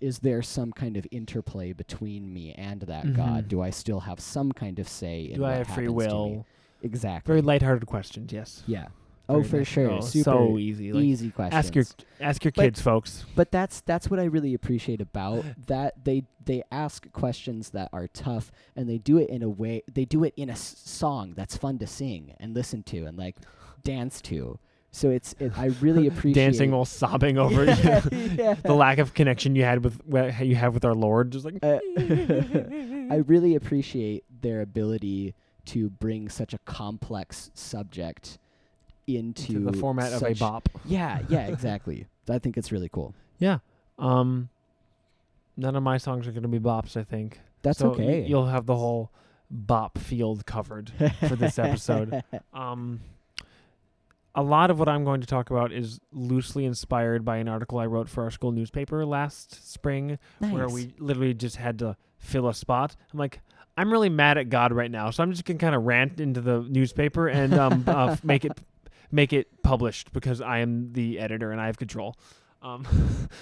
is 0.00 0.20
there 0.20 0.42
some 0.42 0.72
kind 0.72 0.96
of 0.96 1.06
interplay 1.12 1.72
between 1.72 2.32
me 2.32 2.52
and 2.54 2.80
that 2.82 3.12
God? 3.14 3.44
Mhm. 3.44 3.48
Do 3.48 3.60
I 3.60 3.70
still 3.70 4.00
have 4.00 4.18
some 4.18 4.50
kind 4.52 4.78
of 4.80 4.88
say 4.88 5.22
in 5.22 5.36
do 5.36 5.44
I 5.44 5.54
have 5.56 5.68
free 5.68 5.84
happens 5.84 6.02
to 6.04 6.08
me? 6.08 6.16
will 6.36 6.46
Exactly. 6.82 7.28
very 7.30 7.42
lighthearted 7.42 7.86
questions 7.86 8.32
yes 8.32 8.62
yeah. 8.66 8.88
Oh, 9.30 9.42
for 9.42 9.64
sure. 9.64 9.90
Oh, 9.90 10.00
Super 10.00 10.24
so 10.24 10.58
easy 10.58 10.92
like 10.92 11.04
easy 11.04 11.30
questions. 11.30 11.54
ask 11.66 11.74
your 11.74 11.84
ask 12.20 12.44
your 12.44 12.52
But- 12.52 12.62
kids 12.62 12.80
folks 12.80 13.26
but 13.34 13.50
that's 13.52 13.80
that's 13.82 14.10
what 14.10 14.18
I 14.18 14.24
really 14.24 14.54
appreciate 14.54 15.00
about 15.00 15.44
that 15.66 16.04
they 16.04 16.24
they 16.44 16.62
ask 16.72 17.10
questions 17.12 17.70
that 17.70 17.90
are 17.92 18.06
tough 18.08 18.50
and 18.74 18.88
they 18.88 18.96
do 18.98 19.18
it 19.18 19.28
in 19.28 19.42
a 19.42 19.48
way 19.48 19.82
they 19.92 20.04
do 20.06 20.24
it 20.24 20.32
in 20.36 20.48
a 20.48 20.52
s- 20.52 20.76
song 20.84 21.34
that's 21.36 21.56
fun 21.56 21.78
to 21.78 21.86
sing 21.86 22.34
and 22.40 22.54
listen 22.54 22.82
to 22.84 23.04
and 23.04 23.18
like 23.18 23.36
dance 23.84 24.20
to. 24.22 24.58
So 24.90 25.10
it's 25.10 25.34
it, 25.38 25.52
I 25.58 25.66
really 25.82 26.06
appreciate 26.12 26.42
dancing 26.42 26.70
while 26.70 26.86
sobbing 26.86 27.36
over 27.44 27.66
Yeah, 27.66 28.00
the 28.00 28.56
yeah. 28.64 28.72
lack 28.72 28.96
of 28.96 29.12
connection 29.12 29.54
you 29.54 29.62
had 29.64 29.84
with 29.84 30.00
you 30.42 30.56
have 30.56 30.72
with 30.72 30.86
our 30.86 30.94
lord 30.94 31.30
just 31.32 31.44
like 31.44 31.58
Uh, 31.62 31.78
I 33.10 33.22
really 33.26 33.54
appreciate 33.54 34.24
their 34.40 34.60
ability 34.62 35.34
to 35.66 35.90
bring 35.90 36.28
such 36.30 36.54
a 36.54 36.58
complex 36.64 37.50
subject 37.54 38.38
into, 39.08 39.54
to 39.54 39.58
the 39.60 39.72
format 39.72 40.12
of 40.12 40.22
a 40.22 40.34
bop 40.34 40.68
Yeah, 40.84 41.20
yeah, 41.28 41.46
exactly. 41.48 42.06
I 42.28 42.38
think 42.38 42.56
it's 42.56 42.70
really 42.70 42.88
cool. 42.90 43.14
yeah 43.38 43.58
um 43.98 44.48
none 45.56 45.74
of 45.74 45.82
my 45.82 45.96
songs 45.98 46.28
are 46.28 46.30
going 46.32 46.42
to 46.44 46.48
be 46.48 46.60
bops 46.60 46.96
i 46.96 47.02
think 47.02 47.40
That's 47.62 47.78
So 47.78 47.88
y- 47.88 47.94
okay. 47.94 48.26
you'll 48.26 48.46
have 48.46 48.66
the 48.66 48.76
whole 48.76 49.10
bop 49.50 49.98
field 49.98 50.44
covered 50.46 50.92
for 51.26 51.34
this 51.34 51.58
episode. 51.58 52.22
Um, 52.52 53.00
a 54.34 54.42
lot 54.42 54.70
of 54.70 54.78
what 54.78 54.88
I'm 54.88 55.04
going 55.04 55.20
to 55.22 55.26
talk 55.26 55.50
about 55.50 55.72
is 55.72 55.98
loosely 56.12 56.64
inspired 56.64 57.24
by 57.24 57.38
an 57.38 57.48
article 57.48 57.78
I 57.78 57.86
wrote 57.86 58.08
for 58.08 58.22
our 58.24 58.30
school 58.30 58.52
newspaper 58.52 59.04
last 59.06 59.72
spring, 59.72 60.18
where 60.38 60.68
we 60.68 60.92
literally 60.98 61.34
just 61.34 61.56
had 61.56 61.78
to 61.80 61.96
fill 62.18 62.46
a 62.48 62.54
spot. 62.54 62.94
I'm 63.12 63.18
like, 63.18 63.40
I'm 63.76 63.90
really 63.90 64.10
mad 64.10 64.38
at 64.38 64.48
God 64.50 64.72
right 64.72 64.90
now, 64.90 65.10
so 65.10 65.22
I'm 65.22 65.32
just 65.32 65.44
gonna 65.44 65.58
kind 65.58 65.74
of 65.74 65.84
rant 65.84 66.20
into 66.20 66.40
the 66.40 66.60
newspaper 66.68 67.26
and 67.28 67.54
um, 67.54 67.84
uh, 67.86 68.16
make 68.22 68.44
it 68.44 68.52
make 69.10 69.32
it 69.32 69.62
published 69.62 70.12
because 70.12 70.40
I 70.40 70.58
am 70.58 70.92
the 70.92 71.18
editor 71.18 71.50
and 71.52 71.60
I 71.60 71.66
have 71.66 71.78
control. 71.78 72.16
Um, 72.62 72.86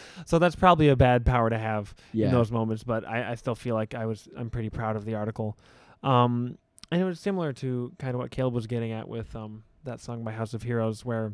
so 0.26 0.38
that's 0.38 0.56
probably 0.56 0.88
a 0.88 0.96
bad 0.96 1.24
power 1.24 1.50
to 1.50 1.58
have 1.58 1.94
yeah. 2.12 2.26
in 2.26 2.32
those 2.32 2.52
moments, 2.52 2.84
but 2.84 3.06
I, 3.06 3.32
I 3.32 3.34
still 3.34 3.54
feel 3.54 3.74
like 3.74 3.94
I 3.94 4.06
was 4.06 4.28
I'm 4.36 4.50
pretty 4.50 4.70
proud 4.70 4.96
of 4.96 5.04
the 5.04 5.14
article. 5.14 5.56
Um, 6.02 6.58
and 6.92 7.00
it 7.00 7.04
was 7.04 7.18
similar 7.18 7.52
to 7.54 7.92
kind 7.98 8.14
of 8.14 8.20
what 8.20 8.30
Caleb 8.30 8.54
was 8.54 8.66
getting 8.66 8.92
at 8.92 9.08
with 9.08 9.34
um, 9.34 9.64
that 9.84 10.00
song 10.00 10.22
by 10.22 10.32
House 10.32 10.54
of 10.54 10.62
Heroes, 10.62 11.04
where 11.04 11.32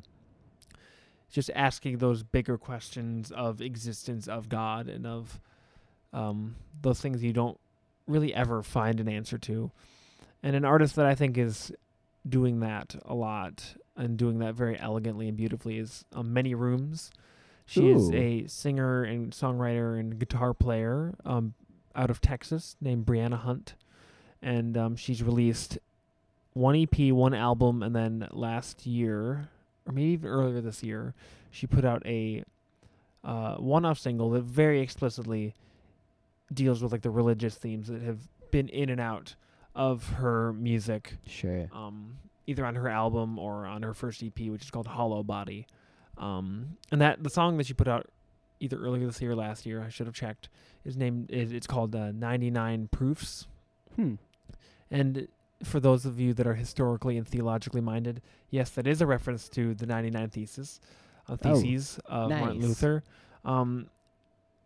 just 1.30 1.50
asking 1.54 1.98
those 1.98 2.22
bigger 2.22 2.56
questions 2.56 3.30
of 3.32 3.60
existence 3.60 4.28
of 4.28 4.48
God 4.48 4.88
and 4.88 5.06
of 5.06 5.40
um, 6.12 6.56
those 6.80 7.00
things 7.00 7.22
you 7.22 7.32
don't 7.32 7.58
really 8.06 8.34
ever 8.34 8.62
find 8.62 9.00
an 9.00 9.08
answer 9.08 9.38
to. 9.38 9.70
And 10.42 10.56
an 10.56 10.64
artist 10.64 10.96
that 10.96 11.06
I 11.06 11.14
think 11.14 11.38
is 11.38 11.72
doing 12.28 12.60
that 12.60 12.94
a 13.04 13.14
lot 13.14 13.74
and 13.96 14.16
doing 14.16 14.38
that 14.38 14.54
very 14.54 14.78
elegantly 14.78 15.28
and 15.28 15.36
beautifully 15.36 15.78
is 15.78 16.04
um, 16.14 16.32
Many 16.32 16.54
Rooms. 16.54 17.10
She 17.66 17.90
is 17.90 18.10
a 18.12 18.46
singer 18.48 19.04
and 19.04 19.32
songwriter 19.32 19.98
and 19.98 20.18
guitar 20.18 20.52
player 20.52 21.14
um, 21.24 21.54
out 21.94 22.10
of 22.10 22.20
Texas 22.20 22.76
named 22.80 23.06
Brianna 23.06 23.38
Hunt. 23.38 23.74
And 24.42 24.76
um, 24.76 24.96
she's 24.96 25.22
released 25.22 25.78
one 26.54 26.74
EP, 26.76 27.12
one 27.12 27.32
album, 27.34 27.82
and 27.82 27.94
then 27.94 28.28
last 28.32 28.84
year, 28.86 29.48
or 29.86 29.92
maybe 29.92 30.10
even 30.10 30.28
earlier 30.28 30.60
this 30.60 30.82
year, 30.82 31.14
she 31.50 31.66
put 31.66 31.84
out 31.84 32.02
a 32.04 32.42
uh, 33.24 33.54
one-off 33.56 33.98
single 33.98 34.30
that 34.30 34.42
very 34.42 34.80
explicitly 34.80 35.54
deals 36.52 36.82
with 36.82 36.92
like 36.92 37.02
the 37.02 37.10
religious 37.10 37.54
themes 37.54 37.86
that 37.88 38.02
have 38.02 38.18
been 38.50 38.68
in 38.68 38.90
and 38.90 39.00
out 39.00 39.34
of 39.74 40.08
her 40.14 40.52
music, 40.52 41.14
Sure. 41.26 41.68
um, 41.72 42.16
either 42.46 42.64
on 42.64 42.74
her 42.74 42.88
album 42.88 43.38
or 43.38 43.66
on 43.66 43.82
her 43.82 43.94
first 43.94 44.22
EP, 44.22 44.38
which 44.48 44.62
is 44.62 44.70
called 44.70 44.86
Hollow 44.86 45.22
Body. 45.22 45.66
Um, 46.18 46.76
and 46.90 47.00
that 47.00 47.22
the 47.22 47.30
song 47.30 47.56
that 47.58 47.66
she 47.66 47.74
put 47.74 47.88
out 47.88 48.10
either 48.60 48.76
earlier 48.78 49.06
this 49.06 49.20
year 49.20 49.32
or 49.32 49.36
last 49.36 49.66
year, 49.66 49.82
I 49.82 49.88
should 49.88 50.06
have 50.06 50.14
checked, 50.14 50.48
is 50.84 50.96
named. 50.96 51.30
Is, 51.30 51.52
it's 51.52 51.66
called 51.66 51.94
uh, 51.94 52.12
99 52.12 52.88
Proofs. 52.90 53.46
Hmm. 53.96 54.14
And 54.90 55.28
for 55.64 55.80
those 55.80 56.04
of 56.04 56.20
you 56.20 56.34
that 56.34 56.46
are 56.46 56.54
historically 56.54 57.16
and 57.16 57.26
theologically 57.26 57.80
minded, 57.80 58.20
yes, 58.50 58.70
that 58.70 58.86
is 58.86 59.00
a 59.00 59.06
reference 59.06 59.48
to 59.50 59.74
the 59.74 59.86
99 59.86 60.28
Thesis, 60.30 60.80
uh, 61.28 61.36
Oh, 61.44 61.54
Theses 61.60 61.98
of 62.06 62.30
Martin. 62.30 62.60
Luther. 62.60 63.02
Um, 63.44 63.86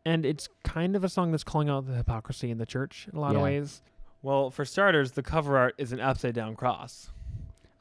and 0.05 0.25
it's 0.25 0.49
kind 0.65 0.95
of 0.97 1.05
a 1.05 1.09
song 1.09 1.31
that's 1.33 1.45
calling 1.45 1.69
out 1.69 1.87
the 1.87 1.95
hypocrisy 1.95 2.51
in 2.51 2.59
the 2.59 2.67
church 2.67 3.09
in 3.11 3.19
a 3.19 3.21
lot 3.21 3.35
of 3.35 3.43
ways. 3.43 3.83
Well, 4.23 4.51
for 4.51 4.65
starters, 4.65 5.13
the 5.13 5.23
cover 5.23 5.59
art 5.59 5.75
is 5.79 5.93
an 5.93 6.01
upside 6.01 6.35
down 6.35 6.55
cross, 6.57 7.11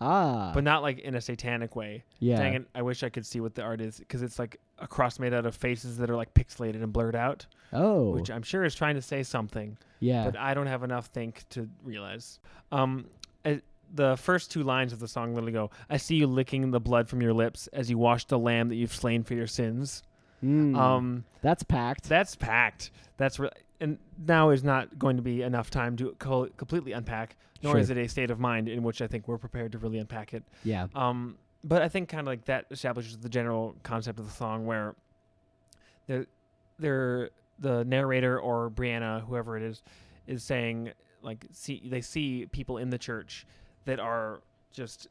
Ah. 0.01 0.51
but 0.53 0.63
not 0.63 0.81
like 0.81 0.99
in 0.99 1.15
a 1.15 1.21
satanic 1.21 1.75
way. 1.75 2.03
yeah. 2.19 2.37
Dang 2.37 2.53
it, 2.55 2.67
I 2.75 2.81
wish 2.81 3.03
I 3.03 3.09
could 3.09 3.25
see 3.25 3.39
what 3.39 3.55
the 3.55 3.61
art 3.63 3.79
is 3.81 3.97
because 3.99 4.21
it's 4.21 4.37
like 4.39 4.59
a 4.79 4.87
cross 4.87 5.19
made 5.19 5.33
out 5.33 5.45
of 5.45 5.55
faces 5.55 5.97
that 5.97 6.09
are 6.09 6.15
like 6.15 6.33
pixelated 6.33 6.83
and 6.83 6.91
blurred 6.91 7.15
out, 7.15 7.45
Oh. 7.71 8.11
which 8.11 8.29
I'm 8.29 8.43
sure 8.43 8.63
is 8.65 8.75
trying 8.75 8.95
to 8.95 9.01
say 9.01 9.23
something 9.23 9.77
yeah. 9.99 10.25
but 10.25 10.37
I 10.37 10.53
don't 10.53 10.67
have 10.67 10.83
enough 10.83 11.07
think 11.07 11.43
to 11.51 11.69
realize. 11.83 12.39
Um, 12.71 13.05
the 13.93 14.17
first 14.17 14.51
two 14.51 14.63
lines 14.63 14.91
of 14.91 14.99
the 14.99 15.07
song 15.07 15.33
literally 15.35 15.51
go, 15.53 15.69
"I 15.89 15.97
see 15.97 16.15
you 16.15 16.27
licking 16.27 16.71
the 16.71 16.79
blood 16.79 17.07
from 17.07 17.21
your 17.21 17.33
lips 17.33 17.67
as 17.67 17.89
you 17.89 17.97
wash 17.97 18.25
the 18.25 18.37
lamb 18.39 18.67
that 18.69 18.75
you've 18.75 18.93
slain 18.93 19.23
for 19.23 19.35
your 19.35 19.47
sins." 19.47 20.01
Mm. 20.43 20.75
Um, 20.75 21.23
That's 21.41 21.63
packed. 21.63 22.09
that's 22.09 22.35
packed. 22.35 22.91
That's 23.17 23.39
re- 23.39 23.49
and 23.79 23.97
now 24.27 24.49
is 24.49 24.63
not 24.63 24.97
going 24.99 25.15
to 25.17 25.21
be 25.21 25.43
enough 25.43 25.69
time 25.69 25.95
to 25.97 26.15
co- 26.19 26.49
completely 26.57 26.91
unpack, 26.93 27.37
nor 27.65 27.73
Sure. 27.73 27.79
is 27.81 27.89
it 27.89 27.97
a 27.97 28.07
state 28.07 28.29
of 28.31 28.39
mind 28.39 28.69
in 28.69 28.83
which 28.83 29.01
I 29.01 29.07
think 29.07 29.27
we're 29.27 29.37
prepared 29.39 29.71
to 29.73 29.77
really 29.79 29.97
unpack 29.97 30.33
it. 30.33 30.43
yeah. 30.63 30.87
Um, 30.95 31.37
but 31.63 31.81
I 31.81 31.89
think 31.89 32.09
kind 32.09 32.21
of 32.21 32.27
like 32.27 32.45
that 32.45 32.67
establishes 32.69 33.17
the 33.17 33.27
general 33.29 33.75
concept 33.83 34.19
of 34.19 34.25
the 34.27 34.31
song 34.31 34.65
where 34.67 34.95
the 36.07 36.27
they're 36.77 37.31
the 37.59 37.83
narrator 37.85 38.39
or 38.39 38.69
Brianna, 38.69 39.25
whoever 39.25 39.57
it 39.57 39.63
is, 39.63 39.81
is 40.27 40.43
saying 40.43 40.91
like 41.23 41.45
see 41.51 41.81
they 41.83 42.01
see 42.01 42.45
people 42.51 42.77
in 42.77 42.91
the 42.91 42.97
church 42.99 43.47
that 43.85 43.99
are 43.99 44.41
just 44.71 45.07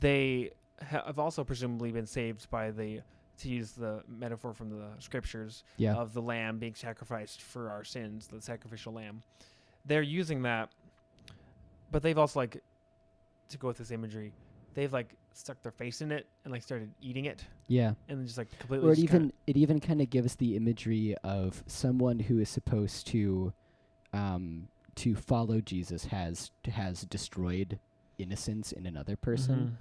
they 0.00 0.50
have 0.82 1.18
also 1.18 1.42
presumably 1.44 1.90
been 1.92 2.06
saved 2.06 2.50
by 2.50 2.70
the 2.70 3.00
to 3.38 3.48
use 3.48 3.72
the 3.72 4.02
metaphor 4.08 4.52
from 4.52 4.68
the 4.68 4.88
scriptures 4.98 5.64
Yeah. 5.78 5.94
of 5.94 6.12
the 6.12 6.20
lamb 6.20 6.58
being 6.58 6.74
sacrificed 6.74 7.40
for 7.40 7.70
our 7.70 7.84
sins, 7.84 8.26
the 8.26 8.42
sacrificial 8.42 8.92
lamb. 8.92 9.22
They're 9.86 10.02
using 10.02 10.42
that, 10.42 10.70
but 11.90 12.02
they've 12.02 12.18
also 12.18 12.40
like 12.40 12.62
to 13.48 13.58
go 13.58 13.68
with 13.68 13.78
this 13.78 13.90
imagery. 13.90 14.32
They've 14.74 14.92
like 14.92 15.14
stuck 15.32 15.62
their 15.62 15.72
face 15.72 16.00
in 16.00 16.12
it 16.12 16.26
and 16.44 16.52
like 16.52 16.62
started 16.62 16.90
eating 17.00 17.24
it, 17.24 17.44
yeah. 17.66 17.94
and 18.08 18.18
then 18.18 18.26
just 18.26 18.38
like 18.38 18.56
completely. 18.58 18.88
Or 18.88 18.92
it 18.92 18.98
even 18.98 19.32
it 19.46 19.56
even 19.56 19.80
kind 19.80 20.00
of 20.00 20.10
gives 20.10 20.36
the 20.36 20.56
imagery 20.56 21.16
of 21.24 21.62
someone 21.66 22.20
who 22.20 22.38
is 22.38 22.48
supposed 22.48 23.06
to 23.08 23.52
um 24.12 24.68
to 24.96 25.14
follow 25.14 25.60
Jesus 25.60 26.06
has 26.06 26.50
has 26.72 27.02
destroyed 27.02 27.78
innocence 28.18 28.72
in 28.72 28.86
another 28.86 29.16
person. 29.16 29.78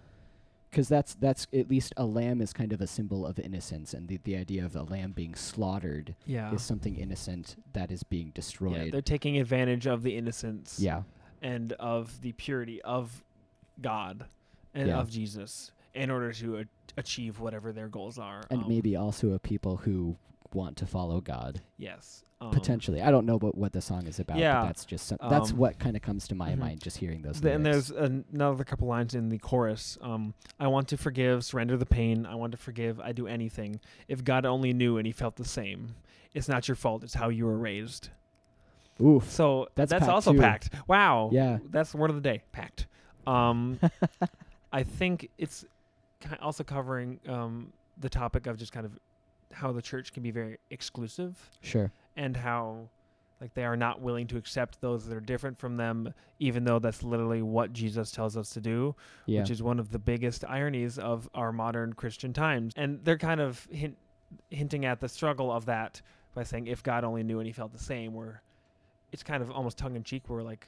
Because 0.70 0.88
that's 0.88 1.16
that's 1.16 1.48
at 1.52 1.68
least 1.70 1.94
a 1.98 2.06
lamb 2.06 2.42
is 2.42 2.54
kind 2.54 2.72
of 2.74 2.80
a 2.82 2.86
symbol 2.88 3.26
of 3.26 3.40
innocence, 3.40 3.94
and 3.96 4.08
the 4.08 4.20
the 4.24 4.36
idea 4.38 4.64
of 4.64 4.76
a 4.76 4.84
lamb 4.84 5.14
being 5.14 5.34
slaughtered 5.34 6.16
Yeah. 6.26 6.54
is 6.54 6.62
something 6.62 6.96
innocent 6.96 7.56
that 7.74 7.92
is 7.92 8.04
being 8.04 8.28
yeah, 8.28 8.34
destroyed. 8.36 8.92
they're 8.92 9.02
taking 9.02 9.40
advantage 9.40 9.88
of 9.88 10.04
the 10.04 10.16
innocence 10.16 10.80
Yeah, 10.80 11.04
and 11.42 11.74
of 11.74 12.22
the 12.22 12.32
purity 12.34 12.82
of 12.82 13.24
God 13.82 14.26
and 14.74 14.88
Yeah. 14.90 15.00
of 15.00 15.10
Jesus 15.10 15.72
in 15.94 16.12
order 16.12 16.32
to 16.34 16.60
a- 16.60 16.66
achieve 16.98 17.40
whatever 17.40 17.72
their 17.72 17.88
goals 17.88 18.18
are. 18.20 18.44
and 18.50 18.64
Um, 18.64 18.70
maybe 18.70 18.96
also 18.96 19.32
a 19.34 19.40
people 19.40 19.78
who 19.78 20.18
want 20.54 20.78
to 20.78 20.86
follow 20.86 21.22
God 21.22 21.62
yes, 21.78 22.24
um, 22.42 22.50
potentially. 22.52 23.02
I 23.02 23.12
don't 23.12 23.26
know 23.28 23.36
about 23.36 23.56
what 23.56 23.72
the 23.72 23.82
song 23.82 24.08
is 24.08 24.20
about. 24.20 24.38
yeah, 24.38 24.62
but 24.62 24.66
that's 24.68 24.86
just 24.86 25.06
some, 25.08 25.18
that's 25.30 25.52
um, 25.52 25.58
what 25.58 25.78
kind 25.80 25.96
of 25.96 26.02
comes 26.02 26.28
to 26.30 26.36
my 26.36 26.52
mhm. 26.54 26.58
mind 26.60 26.82
just 26.82 26.98
hearing 26.98 27.22
those. 27.22 27.40
Th- 27.40 27.54
and 27.56 27.64
there's 27.66 27.92
an- 27.92 28.26
another 28.34 28.64
couple 28.64 28.88
lines 28.88 29.14
in 29.14 29.30
the 29.30 29.38
chorus. 29.38 29.98
Um, 30.02 30.34
I 30.60 30.68
want 30.68 30.88
to 30.90 30.98
forgive, 30.98 31.44
surrender 31.46 31.78
the 31.78 31.86
pain. 31.86 32.26
I 32.26 32.36
want 32.36 32.52
to 32.52 32.58
forgive. 32.58 33.00
I 33.00 33.12
do 33.12 33.28
anything. 33.28 33.80
If 34.08 34.24
God 34.24 34.46
only 34.46 34.74
knew 34.74 34.98
and 34.98 35.06
He 35.06 35.12
felt 35.14 35.36
the 35.36 35.46
same. 35.46 35.96
It's 36.34 36.48
not 36.50 36.68
your 36.68 36.76
fault. 36.76 37.04
It's 37.04 37.16
how 37.16 37.30
you 37.30 37.46
were 37.46 37.58
raised. 37.58 38.10
Oof. 39.02 39.30
So 39.30 39.68
That's 39.76 39.90
that's, 39.92 40.02
packed 40.02 40.12
also 40.12 40.34
too. 40.34 40.40
packed. 40.40 40.70
Wow. 40.88 41.30
Yeah. 41.32 41.60
That's 41.70 41.92
the 41.92 41.98
word 41.98 42.10
of 42.10 42.16
the 42.16 42.22
day. 42.22 42.42
Packed. 42.52 42.88
Um, 43.28 43.80
I 44.74 44.84
think 44.84 45.30
it's 45.38 45.66
also 46.42 46.64
covering 46.64 47.20
um, 47.28 47.72
the 48.00 48.10
topic 48.10 48.48
of 48.48 48.58
just 48.58 48.72
kind 48.72 48.86
of 48.86 48.98
how 49.52 49.72
the 49.72 49.82
church 49.82 50.14
can 50.14 50.22
be 50.24 50.32
very 50.32 50.58
exclusive 50.70 51.38
Sure. 51.62 51.92
and 52.16 52.38
how 52.38 52.88
like 53.42 53.54
they 53.54 53.64
are 53.64 53.78
not 53.78 54.02
willing 54.02 54.28
to 54.28 54.38
accept 54.38 54.80
those 54.82 55.06
that 55.08 55.16
are 55.16 55.22
different 55.22 55.58
from 55.58 55.78
them 55.78 56.14
even 56.40 56.66
though 56.66 56.78
that's 56.78 57.02
literally 57.04 57.42
what 57.42 57.74
Jesus 57.74 58.12
tells 58.12 58.38
us 58.38 58.52
to 58.52 58.62
do 58.62 58.96
Yeah. 59.26 59.40
which 59.42 59.50
is 59.50 59.64
one 59.64 59.80
of 59.80 59.92
the 59.92 59.98
biggest 59.98 60.44
ironies 60.46 61.00
of 61.00 61.28
our 61.34 61.52
modern 61.52 61.94
Christian 61.94 62.32
times 62.34 62.74
and 62.76 63.00
they're 63.04 63.18
kind 63.18 63.40
of 63.42 63.66
hint, 63.72 63.98
hinting 64.52 64.86
at 64.86 65.00
the 65.00 65.10
struggle 65.10 65.52
of 65.52 65.66
that 65.66 66.02
by 66.36 66.44
saying 66.44 66.68
if 66.68 66.84
God 66.84 67.04
only 67.04 67.24
knew 67.24 67.40
and 67.40 67.48
he 67.48 67.54
felt 67.54 67.72
the 67.74 67.80
same 67.80 68.14
where 68.14 68.42
it's 69.12 69.24
kind 69.24 69.42
of 69.42 69.52
almost 69.52 69.78
tongue 69.78 69.96
in 69.96 70.04
cheek 70.04 70.24
where 70.28 70.44
like 70.44 70.68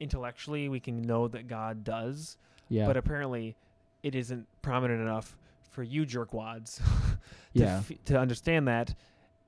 intellectually 0.00 0.68
we 0.68 0.80
can 0.80 1.02
know 1.02 1.28
that 1.28 1.48
God 1.48 1.84
does 1.84 2.36
yeah. 2.68 2.86
but 2.86 2.96
apparently 2.96 3.56
it 4.02 4.14
isn't 4.14 4.46
prominent 4.62 5.00
enough 5.00 5.36
for 5.70 5.82
you 5.82 6.04
jerkwads 6.04 6.76
to, 6.78 7.18
yeah. 7.52 7.78
f- 7.78 7.92
to 8.06 8.18
understand 8.18 8.68
that 8.68 8.94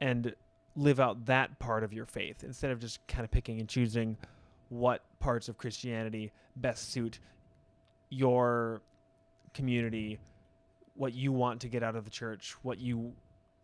and 0.00 0.34
live 0.76 1.00
out 1.00 1.26
that 1.26 1.58
part 1.58 1.82
of 1.82 1.92
your 1.92 2.06
faith 2.06 2.44
instead 2.44 2.70
of 2.70 2.78
just 2.78 3.04
kind 3.08 3.24
of 3.24 3.30
picking 3.30 3.60
and 3.60 3.68
choosing 3.68 4.16
what 4.68 5.02
parts 5.18 5.48
of 5.48 5.58
Christianity 5.58 6.30
best 6.56 6.92
suit 6.92 7.18
your 8.10 8.80
community, 9.54 10.18
what 10.94 11.14
you 11.14 11.32
want 11.32 11.60
to 11.60 11.68
get 11.68 11.82
out 11.82 11.96
of 11.96 12.04
the 12.04 12.10
church, 12.10 12.54
what 12.62 12.78
you 12.78 13.12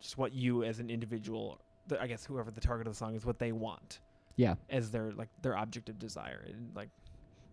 just 0.01 0.17
what 0.17 0.33
you 0.33 0.63
as 0.63 0.79
an 0.79 0.89
individual, 0.89 1.59
I 1.99 2.07
guess 2.07 2.25
whoever 2.25 2.51
the 2.51 2.61
target 2.61 2.87
of 2.87 2.93
the 2.93 2.97
song 2.97 3.15
is, 3.15 3.25
what 3.25 3.39
they 3.39 3.51
want 3.51 3.99
yeah. 4.35 4.55
as 4.69 4.91
their 4.91 5.11
like 5.11 5.29
their 5.41 5.57
object 5.57 5.89
of 5.89 5.99
desire 5.99 6.43
and 6.47 6.71
like 6.75 6.89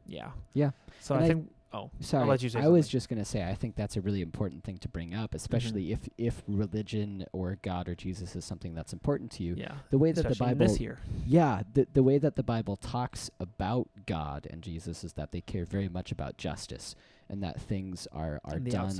yeah 0.06 0.30
Yeah. 0.54 0.70
So 1.00 1.14
And 1.14 1.22
I 1.22 1.26
I- 1.26 1.28
think 1.28 1.50
oh 1.72 1.90
Sorry, 2.00 2.22
I'll 2.24 2.28
let 2.28 2.42
you 2.42 2.48
say 2.50 2.60
I 2.60 2.68
was 2.68 2.88
just 2.88 3.08
gonna 3.08 3.24
say 3.24 3.42
I 3.48 3.54
think 3.54 3.76
that's 3.76 3.96
a 3.96 4.00
really 4.00 4.20
important 4.20 4.64
thing 4.64 4.78
to 4.78 4.88
bring 4.88 5.14
up, 5.14 5.30
mm-hmm. 5.30 5.36
especially 5.36 5.92
if 5.92 6.00
if 6.18 6.42
religion 6.48 7.24
or 7.32 7.56
God 7.62 7.88
or 7.88 7.94
Jesus 7.94 8.34
is 8.36 8.44
something 8.44 8.74
that's 8.74 8.92
important 8.92 9.30
to 9.32 9.42
you. 9.44 9.54
yeah 9.56 9.74
The 9.90 9.98
way 9.98 10.12
that 10.12 10.28
the 10.28 10.34
Bible 10.34 10.66
this 10.66 10.80
year 10.80 10.98
Yeah, 11.26 11.62
the 11.72 11.86
the 11.92 12.02
way 12.02 12.18
that 12.18 12.36
the 12.36 12.42
Bible 12.42 12.76
talks 12.76 13.30
about 13.40 13.88
God 14.06 14.46
and 14.50 14.60
Jesus 14.62 15.04
is 15.04 15.12
that 15.14 15.30
they 15.32 15.40
care 15.40 15.64
very 15.64 15.88
much 15.88 16.10
about 16.12 16.36
justice 16.36 16.94
and 17.28 17.42
that 17.42 17.60
things 17.60 18.06
are 18.12 18.40
are 18.44 18.58
done 18.58 18.90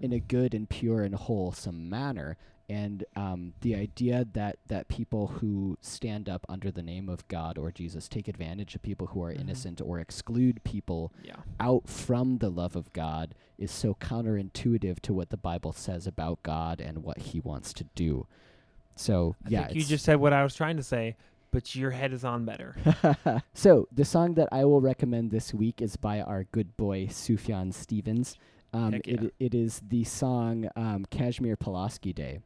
in 0.00 0.12
a 0.12 0.20
good 0.20 0.54
and 0.54 0.68
pure 0.68 1.02
and 1.02 1.14
wholesome 1.14 1.88
manner. 1.90 2.36
And 2.68 3.04
um, 3.14 3.52
the 3.60 3.74
idea 3.74 4.26
that 4.32 4.56
that 4.68 4.88
people 4.88 5.26
who 5.26 5.76
stand 5.82 6.28
up 6.30 6.46
under 6.48 6.70
the 6.70 6.82
name 6.82 7.08
of 7.10 7.28
God 7.28 7.58
or 7.58 7.70
Jesus 7.70 8.08
take 8.08 8.26
advantage 8.26 8.74
of 8.74 8.80
people 8.82 9.08
who 9.08 9.22
are 9.22 9.32
Mhm. 9.32 9.40
innocent 9.40 9.80
or 9.82 10.00
exclude 10.00 10.64
people 10.64 11.12
yeah 11.22 11.36
out 11.60 11.86
from 11.88 12.38
the 12.38 12.48
love 12.50 12.74
of 12.74 12.90
God 12.94 13.34
is 13.58 13.70
so 13.70 13.94
counterintuitive 13.94 15.00
to 15.00 15.12
what 15.12 15.28
the 15.30 15.36
Bible 15.36 15.72
says 15.72 16.06
about 16.06 16.42
God 16.42 16.80
and 16.80 17.02
what 17.04 17.18
He 17.18 17.38
wants 17.40 17.72
to 17.74 17.84
do. 17.94 18.26
So 18.96 19.36
I 19.44 19.48
yeah, 19.50 19.66
think 19.66 19.76
you 19.76 19.84
just 19.84 20.04
said 20.04 20.16
what 20.16 20.32
I 20.32 20.42
was 20.42 20.54
trying 20.54 20.76
to 20.78 20.82
say, 20.82 21.16
but 21.50 21.74
your 21.76 21.90
head 21.90 22.12
is 22.12 22.24
on 22.24 22.44
better. 22.44 22.76
so 23.52 23.88
the 23.92 24.04
song 24.04 24.34
that 24.34 24.48
I 24.50 24.64
will 24.64 24.80
recommend 24.80 25.30
this 25.30 25.52
week 25.52 25.82
is 25.82 25.96
by 25.96 26.20
our 26.20 26.44
good 26.44 26.76
boy 26.76 27.06
Sufjan 27.08 27.74
Stevens. 27.74 28.36
Um, 28.74 28.92
yeah. 28.92 29.00
it, 29.04 29.34
it 29.38 29.54
is 29.54 29.80
the 29.88 30.02
song 30.02 30.68
um, 30.74 31.06
Casimir 31.08 31.56
Pulaski 31.56 32.12
Day, 32.12 32.40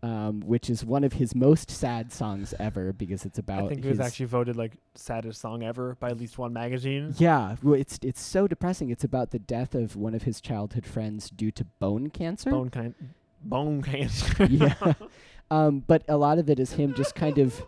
um, 0.00 0.40
which 0.40 0.70
is 0.70 0.84
one 0.84 1.02
of 1.02 1.14
his 1.14 1.34
most 1.34 1.70
sad 1.72 2.12
songs 2.12 2.54
ever 2.60 2.92
because 2.92 3.24
it's 3.24 3.38
about 3.38 3.64
I 3.64 3.68
think 3.68 3.84
it 3.84 3.88
was 3.88 3.98
actually 3.98 4.26
voted 4.26 4.56
like 4.56 4.76
saddest 4.94 5.40
song 5.40 5.64
ever 5.64 5.96
by 5.98 6.10
at 6.10 6.18
least 6.18 6.38
one 6.38 6.52
magazine. 6.52 7.14
yeah, 7.18 7.56
well, 7.62 7.74
it's 7.74 7.98
it's 8.02 8.20
so 8.20 8.46
depressing. 8.46 8.90
It's 8.90 9.02
about 9.04 9.32
the 9.32 9.40
death 9.40 9.74
of 9.74 9.96
one 9.96 10.14
of 10.14 10.22
his 10.22 10.40
childhood 10.40 10.86
friends 10.86 11.30
due 11.30 11.50
to 11.50 11.64
bone 11.64 12.10
cancer. 12.10 12.50
Bone 12.50 12.70
kind, 12.70 12.94
bone 13.42 13.82
cancer. 13.82 14.44
yeah. 14.50 14.94
Um, 15.48 15.84
but 15.86 16.02
a 16.08 16.16
lot 16.16 16.40
of 16.40 16.50
it 16.50 16.58
is 16.58 16.72
him 16.72 16.92
just 16.92 17.14
kind 17.14 17.38
of 17.38 17.62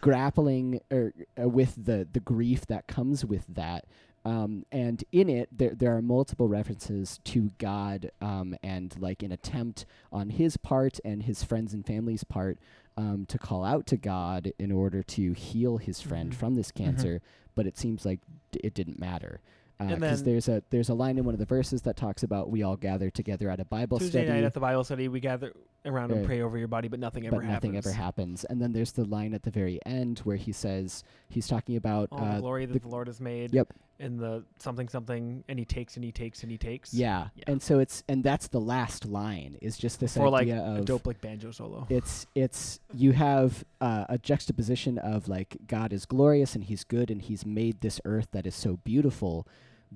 grappling 0.00 0.80
or 0.90 1.12
uh, 1.40 1.48
with 1.48 1.72
the 1.76 2.06
the 2.12 2.18
grief 2.18 2.66
that 2.66 2.88
comes 2.88 3.24
with 3.24 3.44
that. 3.48 3.84
Um, 4.24 4.64
and 4.70 5.02
in 5.10 5.28
it, 5.28 5.48
there 5.50 5.74
there 5.74 5.96
are 5.96 6.02
multiple 6.02 6.46
references 6.48 7.18
to 7.24 7.50
God, 7.58 8.10
um, 8.20 8.54
and 8.62 8.94
like 9.00 9.22
an 9.22 9.32
attempt 9.32 9.84
on 10.12 10.30
his 10.30 10.56
part 10.56 11.00
and 11.04 11.24
his 11.24 11.42
friends 11.42 11.74
and 11.74 11.84
family's 11.84 12.22
part 12.24 12.58
um, 12.96 13.26
to 13.26 13.38
call 13.38 13.64
out 13.64 13.86
to 13.88 13.96
God 13.96 14.52
in 14.58 14.70
order 14.70 15.02
to 15.02 15.32
heal 15.32 15.78
his 15.78 16.00
friend 16.00 16.30
Mhm. 16.30 16.34
from 16.34 16.54
this 16.54 16.70
cancer. 16.70 17.20
But 17.54 17.66
it 17.66 17.76
seems 17.76 18.04
like 18.06 18.20
d- 18.52 18.60
it 18.62 18.74
didn't 18.74 18.98
matter. 19.00 19.40
Because 19.78 20.22
then- 20.22 20.32
there's 20.34 20.48
a 20.48 20.62
there's 20.70 20.88
a 20.88 20.94
line 20.94 21.18
in 21.18 21.24
one 21.24 21.34
of 21.34 21.40
the 21.40 21.46
verses 21.46 21.82
that 21.82 21.96
talks 21.96 22.22
about 22.22 22.48
we 22.50 22.62
all 22.62 22.76
gather 22.76 23.10
together 23.10 23.50
at 23.50 23.58
a 23.58 23.64
Bible 23.64 23.98
Tuesday 23.98 24.24
study 24.26 24.40
night 24.40 24.44
at 24.46 24.54
the 24.54 24.60
Bible 24.60 24.84
study, 24.84 25.08
we 25.08 25.18
gather 25.18 25.52
around 25.84 26.12
and 26.12 26.22
Uh, 26.24 26.26
pray 26.26 26.40
over 26.42 26.56
your 26.58 26.68
body, 26.68 26.88
but 26.88 27.00
nothing 27.00 27.26
ever 27.26 27.36
but 27.36 27.44
nothing 27.44 27.74
happens. 27.74 27.86
ever 27.86 27.96
happens. 27.96 28.44
And 28.44 28.60
then 28.62 28.72
there's 28.72 28.92
the 28.92 29.04
line 29.04 29.34
at 29.34 29.42
the 29.42 29.50
very 29.50 29.80
end 29.84 30.20
where 30.20 30.36
he 30.36 30.52
says 30.52 31.02
he's 31.28 31.48
talking 31.48 31.76
about 31.76 32.08
All 32.12 32.18
the 32.18 32.24
uh, 32.24 32.40
glory 32.40 32.66
that 32.66 32.72
the- 32.74 32.78
the, 32.80 32.88
Lord 32.88 33.06
has 33.08 33.20
made. 33.20 33.52
Yep. 33.52 33.72
In 33.98 34.16
the 34.16 34.42
something 34.58 34.88
something, 34.88 35.44
and 35.48 35.60
he 35.60 35.64
takes 35.64 35.94
and 35.94 36.04
he 36.04 36.10
takes 36.10 36.42
and 36.42 36.50
he 36.50 36.58
takes. 36.58 36.92
yeah. 36.92 37.28
Yeah. 37.36 37.44
and 37.46 37.62
so 37.62 37.78
it's 37.78 38.02
and 38.08 38.24
that's 38.24 38.48
the 38.48 38.60
last 38.60 39.04
line 39.06 39.56
is 39.62 39.76
just 39.78 40.00
this 40.00 40.16
like 40.16 40.42
idea 40.42 40.60
a 40.60 40.78
of 40.80 40.86
dope 40.86 41.06
like 41.06 41.20
banjo 41.20 41.52
solo. 41.52 41.86
it's 41.88 42.26
it's 42.34 42.80
you 42.92 43.12
have 43.12 43.64
uh, 43.80 44.06
a 44.08 44.18
juxtaposition 44.18 44.98
of 44.98 45.28
like 45.28 45.56
God 45.68 45.92
is 45.92 46.04
glorious 46.04 46.56
and 46.56 46.64
He's 46.64 46.82
good 46.82 47.12
and 47.12 47.22
He's 47.22 47.46
made 47.46 47.80
this 47.80 48.00
earth 48.04 48.26
that 48.32 48.44
is 48.44 48.56
so 48.56 48.78
beautiful, 48.82 49.46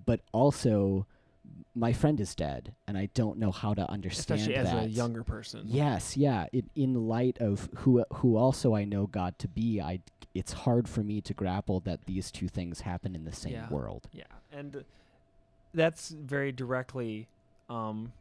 but 0.05 0.21
also 0.33 1.07
my 1.75 1.93
friend 1.93 2.21
is 2.21 2.35
dead 2.35 2.75
and 2.87 2.97
I 2.97 3.11
don't 3.15 3.39
know 3.39 3.51
how 3.51 3.75
to 3.75 3.89
understand 3.91 4.41
Especially 4.41 4.55
as 4.55 4.73
a 4.73 4.89
younger 4.89 5.23
person. 5.23 5.63
Yes, 5.67 6.17
yeah. 6.17 6.47
It, 6.53 6.65
in 6.75 6.95
light 7.07 7.39
of 7.39 7.69
who 7.77 8.05
who 8.15 8.37
also 8.37 8.75
I 8.75 8.85
know 8.85 9.07
God 9.07 9.39
to 9.41 9.49
be, 9.49 9.81
I 9.81 10.01
it's 10.35 10.53
hard 10.53 10.89
for 10.89 11.03
me 11.03 11.21
to 11.23 11.35
grapple 11.35 11.81
that 11.81 12.07
these 12.07 12.31
two 12.31 12.49
things 12.49 12.81
happen 12.81 13.15
in 13.15 13.25
the 13.25 13.33
same 13.33 13.53
Yeah. 13.53 13.69
world. 13.69 14.09
Yeah, 14.13 14.25
and 14.53 14.85
that's 15.75 16.09
very 16.09 16.53
directly 16.53 17.29
um, 17.69 18.13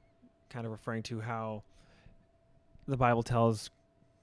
kind 0.50 0.66
of 0.66 0.72
referring 0.72 1.04
to 1.04 1.22
how 1.22 1.64
the 2.88 2.98
Bible 2.98 3.24
tells 3.24 3.70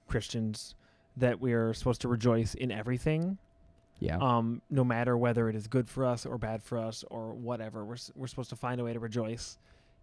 Christians 0.07 0.75
that 1.17 1.39
we 1.39 1.53
are 1.53 1.73
supposed 1.73 2.01
to 2.01 2.07
rejoice 2.07 2.53
in 2.55 2.71
everything, 2.71 3.37
Yeah. 4.03 4.17
um, 4.17 4.61
no 4.69 4.83
matter 4.83 5.17
whether 5.17 5.49
it 5.49 5.55
is 5.55 5.67
good 5.67 5.87
for 5.89 6.05
us 6.05 6.25
or 6.25 6.37
bad 6.37 6.61
for 6.61 6.77
us 6.77 7.03
or 7.09 7.33
whatever. 7.33 7.85
We're 7.85 7.97
we're 8.15 8.27
supposed 8.27 8.49
to 8.49 8.55
find 8.55 8.79
a 8.81 8.83
way 8.83 8.93
to 8.93 8.99
rejoice 8.99 9.57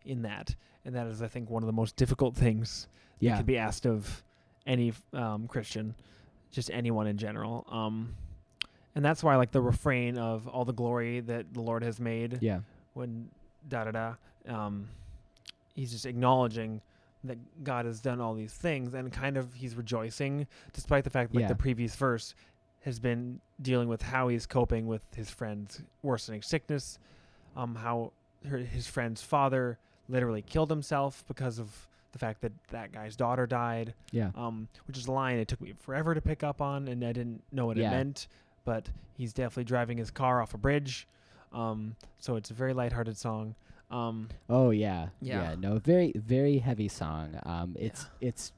in 0.04 0.22
that, 0.22 0.54
and 0.84 0.94
that 0.94 1.06
is, 1.06 1.20
I 1.22 1.28
think, 1.28 1.50
one 1.50 1.62
of 1.62 1.66
the 1.66 1.72
most 1.72 1.96
difficult 1.96 2.34
things 2.34 2.88
that 3.20 3.26
yeah. 3.26 3.36
could 3.36 3.46
be 3.46 3.58
asked 3.58 3.86
of 3.86 4.22
any 4.66 4.92
um, 5.12 5.46
Christian, 5.46 5.94
just 6.50 6.70
anyone 6.70 7.06
in 7.06 7.18
general. 7.18 7.66
Um, 7.70 8.14
and 8.94 9.04
that's 9.04 9.22
why, 9.22 9.36
like 9.36 9.52
the 9.52 9.60
refrain 9.60 10.18
of 10.18 10.48
all 10.48 10.64
the 10.64 10.72
glory 10.72 11.20
that 11.20 11.52
the 11.52 11.60
Lord 11.60 11.82
has 11.84 12.00
made, 12.00 12.38
yeah. 12.40 12.60
when 12.94 13.28
da 13.68 13.84
da 13.84 13.90
da, 13.90 14.14
um, 14.48 14.88
he's 15.74 15.92
just 15.92 16.06
acknowledging 16.06 16.80
that 17.24 17.36
God 17.62 17.84
has 17.84 18.00
done 18.00 18.20
all 18.20 18.34
these 18.34 18.52
things, 18.52 18.94
and 18.94 19.12
kind 19.12 19.36
of 19.36 19.52
he's 19.52 19.76
rejoicing, 19.76 20.46
despite 20.72 21.04
the 21.04 21.10
fact 21.10 21.30
that 21.30 21.36
like, 21.36 21.42
Yeah. 21.42 21.48
the 21.48 21.54
previous 21.54 21.94
verse 21.94 22.34
has 22.84 22.98
been 22.98 23.40
dealing 23.60 23.88
with 23.88 24.02
how 24.02 24.28
he's 24.28 24.46
coping 24.46 24.86
with 24.86 25.02
his 25.14 25.28
friend's 25.30 25.82
worsening 26.02 26.42
sickness, 26.42 26.98
um, 27.56 27.74
how 27.74 28.12
her, 28.48 28.58
his 28.58 28.86
friend's 28.86 29.22
father 29.22 29.78
literally 30.08 30.42
killed 30.42 30.70
himself 30.70 31.22
because 31.28 31.58
of 31.58 31.68
the 32.12 32.18
fact 32.18 32.40
that 32.40 32.52
that 32.70 32.90
guy's 32.90 33.14
daughter 33.16 33.46
died, 33.46 33.94
Yeah. 34.10 34.30
um, 34.34 34.66
which 34.86 34.96
is 34.98 35.06
a 35.06 35.12
line 35.12 35.38
it 35.38 35.46
took 35.46 35.60
me 35.60 35.74
forever 35.78 36.14
to 36.14 36.20
pick 36.20 36.42
up 36.42 36.60
on, 36.60 36.88
and 36.88 37.04
I 37.04 37.12
didn't 37.12 37.42
know 37.52 37.66
what 37.66 37.76
Yeah. 37.76 37.88
it 37.88 37.90
meant. 37.94 38.28
But 38.64 38.88
he's 39.16 39.32
definitely 39.32 39.64
driving 39.64 39.98
his 39.98 40.10
car 40.10 40.42
off 40.42 40.54
a 40.54 40.58
bridge, 40.58 41.06
um, 41.52 41.96
so 42.18 42.36
it's 42.36 42.50
a 42.50 42.54
very 42.54 42.72
lighthearted 42.74 43.16
song. 43.16 43.54
Um, 43.90 44.28
Oh 44.48 44.70
yeah. 44.70 45.08
Yeah. 45.20 45.54
No, 45.58 45.78
very 45.78 46.12
very 46.14 46.58
heavy 46.58 46.86
song. 46.88 47.38
Um 47.44 47.74
it's 47.78 48.06
it's 48.20 48.52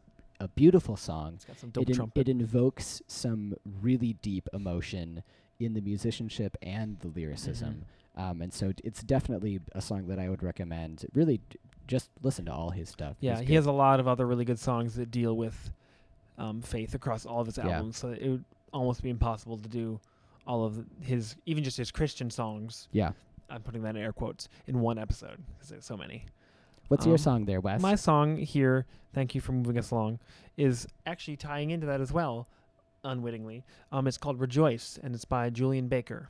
a 0.45 0.49
beautiful 0.49 0.97
song. 0.97 1.35
it's 1.37 1.45
got 1.45 1.59
some 1.59 1.71
dope 1.71 1.83
It 1.85 1.91
in, 1.91 1.97
trumpet. 1.97 2.29
it 2.29 2.31
invokes 2.31 3.01
some 3.07 3.55
really 3.81 4.15
deep 4.23 4.49
emotion 4.53 5.23
in 5.61 5.75
the 5.75 5.81
musicianship 5.81 6.57
and 6.63 6.99
the 7.01 7.09
lyricism. 7.09 7.85
Mm-hmm. 8.19 8.21
Um 8.31 8.43
and 8.43 8.53
so 8.53 8.73
d- 8.73 8.83
it's 8.85 9.03
definitely 9.03 9.61
a 9.73 9.81
song 9.81 10.07
that 10.09 10.19
I 10.19 10.29
would 10.29 10.43
recommend. 10.43 11.07
Really 11.15 11.39
d- 11.51 11.59
just 11.87 12.11
listen 12.23 12.45
to 12.47 12.53
all 12.53 12.71
his 12.71 12.89
stuff. 12.89 13.17
yeah, 13.21 13.33
He's 13.33 13.41
he 13.41 13.47
good. 13.47 13.55
has 13.57 13.67
a 13.67 13.73
lot 13.73 14.01
of 14.01 14.07
other 14.09 14.27
really 14.27 14.45
good 14.45 14.59
songs 14.59 14.95
that 14.97 15.11
deal 15.11 15.37
with 15.37 15.73
um, 16.39 16.61
faith 16.63 16.95
across 16.95 17.25
all 17.27 17.41
of 17.41 17.47
his 17.47 17.59
Yeah. 17.59 17.69
albums. 17.69 17.97
So 17.99 18.09
it 18.11 18.29
would 18.29 18.45
almost 18.73 19.03
be 19.03 19.11
impossible 19.11 19.59
to 19.59 19.69
do 19.69 20.01
all 20.47 20.65
of 20.65 20.85
his, 21.01 21.37
even 21.47 21.63
just 21.63 21.77
his 21.77 21.91
Christian 21.91 22.31
songs. 22.31 22.89
Yeah. 22.93 23.13
I'm 23.51 23.63
putting 23.63 23.83
that 23.83 23.97
in 23.97 24.03
air 24.03 24.13
quotes 24.13 24.49
in 24.67 24.81
one 24.81 24.99
episode 24.99 25.39
because 25.55 25.69
there's 25.69 25.85
so 25.85 25.97
many. 25.97 26.25
What's 26.93 27.07
your 27.07 27.15
Um, 27.15 27.19
song 27.19 27.45
there, 27.47 27.59
Wes? 27.59 27.81
My 27.81 27.95
song 27.95 28.37
here, 28.37 28.85
thank 29.15 29.35
you 29.35 29.41
for 29.41 29.53
moving 29.53 29.79
us 29.79 29.91
along, 29.91 30.19
is 30.59 30.87
actually 31.07 31.39
tying 31.39 31.71
into 31.71 31.87
that 31.87 32.03
as 32.03 32.13
well, 32.13 32.49
unwittingly. 33.03 33.65
Um, 33.91 34.07
it's 34.07 34.19
called 34.19 34.39
Rejoice, 34.39 34.99
and 35.03 35.15
it's 35.15 35.25
by 35.25 35.49
Julien 35.49 35.89
Baker, 35.89 36.29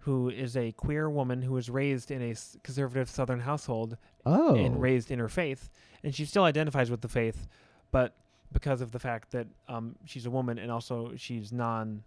who 0.00 0.28
is 0.28 0.56
a 0.56 0.72
queer 0.72 1.08
woman 1.08 1.42
who 1.42 1.52
was 1.52 1.70
raised 1.70 2.10
in 2.10 2.20
a 2.20 2.34
conservative 2.64 3.08
Southern 3.08 3.38
household 3.38 3.96
oh. 4.26 4.56
and 4.56 4.82
raised 4.82 5.12
in 5.12 5.20
her 5.20 5.28
faith, 5.28 5.70
and 6.02 6.12
she 6.12 6.24
still 6.24 6.42
identifies 6.42 6.90
with 6.90 7.02
the 7.02 7.08
faith, 7.08 7.46
but 7.92 8.16
because 8.50 8.80
of 8.80 8.90
the 8.90 8.98
fact 8.98 9.30
that 9.30 9.46
um, 9.68 9.94
she's 10.04 10.26
a 10.26 10.30
woman 10.30 10.58
and 10.58 10.72
also 10.72 11.12
she's 11.16 11.52
non, 11.52 12.02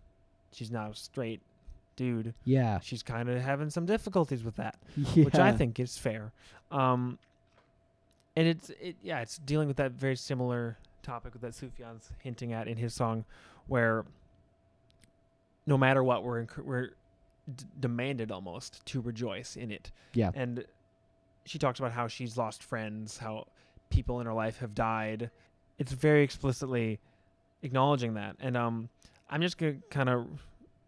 she's 0.52 0.70
not 0.70 0.92
a 0.92 0.96
straight 0.96 1.42
dude, 1.96 2.34
yeah. 2.44 2.78
she's 2.80 3.02
kind 3.02 3.30
of 3.30 3.42
having 3.42 3.70
some 3.70 3.86
difficulties 3.86 4.44
with 4.44 4.58
that 4.58 4.76
yeah. 4.98 5.24
which 5.24 5.36
I 5.36 5.54
think 5.54 5.80
is 5.80 5.98
fair. 5.98 6.34
Um, 6.72 7.18
and 8.36 8.48
it's 8.48 8.70
it 8.82 8.96
yeah, 9.02 9.22
it's 9.22 9.38
dealing 9.40 9.68
with 9.68 9.78
that 9.78 9.92
very 9.92 10.16
similar 10.16 10.78
topic 11.04 11.34
that 11.40 11.52
Sufjan's 11.52 12.12
hinting 12.20 12.54
at 12.54 12.68
in 12.68 12.78
his 12.78 12.94
song, 12.94 13.26
where 13.68 14.06
no 15.66 15.78
matter 15.78 16.04
what, 16.04 16.24
we're 16.24 16.46
enc- 16.46 16.64
we're 16.64 16.90
d- 17.56 17.66
demanded 17.80 18.32
almost 18.32 18.86
to 18.88 19.02
rejoice 19.02 19.56
in 19.56 19.72
it. 19.72 19.92
Yeah. 20.14 20.32
And 20.34 20.66
she 21.46 21.60
talks 21.60 21.80
about 21.80 21.92
how 21.92 22.08
she's 22.08 22.38
lost 22.38 22.64
friends, 22.64 23.18
how 23.18 23.48
people 23.90 24.20
in 24.20 24.26
her 24.26 24.34
life 24.34 24.58
have 24.60 24.74
died. 24.74 25.30
It's 25.78 25.92
very 25.92 26.24
explicitly 26.24 27.00
acknowledging 27.62 28.16
that, 28.16 28.36
and 28.40 28.58
um, 28.58 28.90
I'm 29.30 29.42
just 29.42 29.58
gonna 29.58 29.76
kind 29.90 30.10
of 30.10 30.28